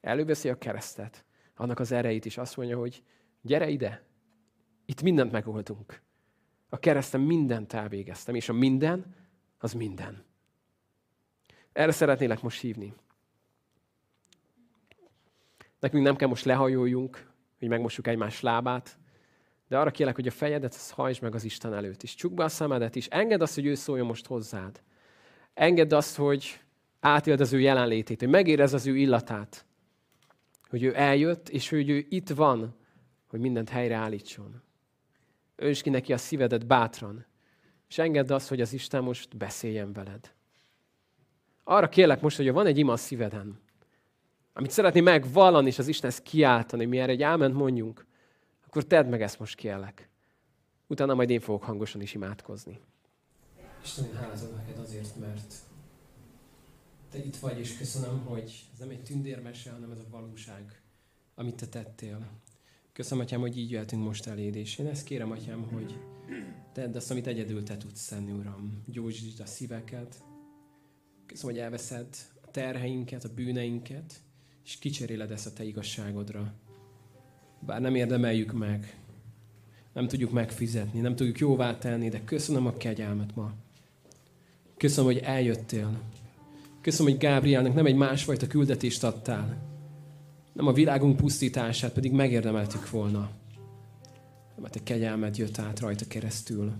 Előveszi 0.00 0.48
a 0.48 0.58
keresztet, 0.58 1.24
annak 1.56 1.78
az 1.78 1.92
erejét 1.92 2.24
is. 2.24 2.38
Azt 2.38 2.56
mondja, 2.56 2.78
hogy 2.78 3.02
gyere 3.40 3.68
ide, 3.68 4.04
itt 4.84 5.02
mindent 5.02 5.32
megoldunk. 5.32 6.02
A 6.68 6.78
kereszten 6.78 7.20
mindent 7.20 7.72
elvégeztem, 7.72 8.34
és 8.34 8.48
a 8.48 8.52
minden, 8.52 9.14
az 9.58 9.72
minden. 9.72 10.24
Erre 11.72 11.92
szeretnélek 11.92 12.42
most 12.42 12.60
hívni. 12.60 12.94
Nekünk 15.78 16.04
nem 16.04 16.16
kell 16.16 16.28
most 16.28 16.44
lehajoljunk, 16.44 17.30
hogy 17.58 17.68
megmossuk 17.68 18.06
egymás 18.06 18.40
lábát, 18.40 19.00
de 19.72 19.78
arra 19.78 19.90
kérlek, 19.90 20.14
hogy 20.14 20.26
a 20.26 20.30
fejedet 20.30 20.74
az 20.74 20.90
hajtsd 20.90 21.22
meg 21.22 21.34
az 21.34 21.44
Isten 21.44 21.74
előtt 21.74 22.02
is. 22.02 22.14
Csukd 22.14 22.34
be 22.34 22.44
a 22.44 22.48
szemedet 22.48 22.94
is. 22.94 23.06
Engedd 23.06 23.42
azt, 23.42 23.54
hogy 23.54 23.66
ő 23.66 23.74
szóljon 23.74 24.06
most 24.06 24.26
hozzád. 24.26 24.82
Engedd 25.54 25.94
azt, 25.94 26.16
hogy 26.16 26.60
átéld 27.00 27.40
az 27.40 27.52
ő 27.52 27.60
jelenlétét, 27.60 28.20
hogy 28.20 28.28
megérez 28.28 28.72
az 28.72 28.86
ő 28.86 28.96
illatát. 28.96 29.64
Hogy 30.68 30.82
ő 30.82 30.96
eljött, 30.96 31.48
és 31.48 31.68
hogy 31.68 31.90
ő 31.90 32.06
itt 32.08 32.28
van, 32.28 32.76
hogy 33.26 33.40
mindent 33.40 33.68
helyreállítson. 33.68 34.62
Önts 35.56 35.82
ki 35.82 35.90
neki 35.90 36.12
a 36.12 36.18
szívedet 36.18 36.66
bátran, 36.66 37.26
és 37.88 37.98
engedd 37.98 38.32
azt, 38.32 38.48
hogy 38.48 38.60
az 38.60 38.72
Isten 38.72 39.02
most 39.02 39.36
beszéljen 39.36 39.92
veled. 39.92 40.32
Arra 41.64 41.88
kérlek 41.88 42.20
most, 42.20 42.36
hogy 42.36 42.52
van 42.52 42.66
egy 42.66 42.78
ima 42.78 42.92
a 42.92 42.96
szíveden, 42.96 43.60
amit 44.52 44.70
szeretné 44.70 45.00
megvallani, 45.00 45.66
és 45.66 45.78
az 45.78 45.88
Istenhez 45.88 46.20
kiáltani, 46.20 46.84
mi 46.84 46.98
erre 46.98 47.12
egy 47.12 47.22
áment 47.22 47.54
mondjunk, 47.54 48.10
akkor 48.72 48.86
tedd 48.86 49.06
meg 49.06 49.22
ezt 49.22 49.38
most 49.38 49.56
kérlek. 49.56 50.08
Utána 50.86 51.14
majd 51.14 51.30
én 51.30 51.40
fogok 51.40 51.62
hangosan 51.62 52.00
is 52.00 52.14
imádkozni. 52.14 52.80
Isten, 53.82 54.04
én 54.04 54.14
hálázom 54.14 54.54
neked 54.54 54.78
azért, 54.78 55.16
mert 55.16 55.54
te 57.10 57.18
itt 57.18 57.36
vagy, 57.36 57.58
és 57.58 57.76
köszönöm, 57.76 58.24
hogy 58.24 58.68
ez 58.72 58.78
nem 58.78 58.90
egy 58.90 59.02
tündérmese, 59.02 59.70
hanem 59.70 59.90
ez 59.90 59.98
a 59.98 60.10
valóság, 60.10 60.82
amit 61.34 61.54
te 61.54 61.66
tettél. 61.66 62.28
Köszönöm, 62.92 63.24
Atyám, 63.24 63.40
hogy 63.40 63.58
így 63.58 63.70
jöhetünk 63.70 64.04
most 64.04 64.26
eléd, 64.26 64.54
és 64.54 64.78
én 64.78 64.86
ezt 64.86 65.04
kérem, 65.04 65.30
Atyám, 65.30 65.62
hogy 65.62 65.98
tedd 66.72 66.96
azt, 66.96 67.10
amit 67.10 67.26
egyedül 67.26 67.62
te 67.62 67.76
tudsz 67.76 68.08
tenni, 68.08 68.32
Uram. 68.32 68.82
Gyógyítsd 68.86 69.40
a 69.40 69.46
szíveket. 69.46 70.22
Köszönöm, 71.26 71.54
hogy 71.54 71.64
elveszed 71.64 72.16
a 72.42 72.50
terheinket, 72.50 73.24
a 73.24 73.34
bűneinket, 73.34 74.22
és 74.64 74.78
kicseréled 74.78 75.30
ezt 75.30 75.46
a 75.46 75.52
te 75.52 75.64
igazságodra. 75.64 76.54
Bár 77.66 77.80
nem 77.80 77.94
érdemeljük 77.94 78.52
meg, 78.52 78.96
nem 79.92 80.08
tudjuk 80.08 80.32
megfizetni, 80.32 81.00
nem 81.00 81.16
tudjuk 81.16 81.38
jóvá 81.38 81.78
tenni, 81.78 82.08
de 82.08 82.20
köszönöm 82.24 82.66
a 82.66 82.76
kegyelmet 82.76 83.34
ma. 83.34 83.52
Köszönöm, 84.76 85.12
hogy 85.12 85.22
eljöttél. 85.22 86.00
Köszönöm, 86.80 87.12
hogy 87.12 87.20
Gábrielnek 87.20 87.74
nem 87.74 87.86
egy 87.86 87.96
másfajta 87.96 88.46
küldetést 88.46 89.04
adtál, 89.04 89.70
nem 90.52 90.66
a 90.66 90.72
világunk 90.72 91.16
pusztítását 91.16 91.92
pedig 91.92 92.12
megérdemeltük 92.12 92.90
volna. 92.90 93.30
Mert 94.60 94.76
a 94.76 94.80
kegyelmed 94.82 95.36
jött 95.36 95.58
át 95.58 95.80
rajta 95.80 96.04
keresztül. 96.08 96.72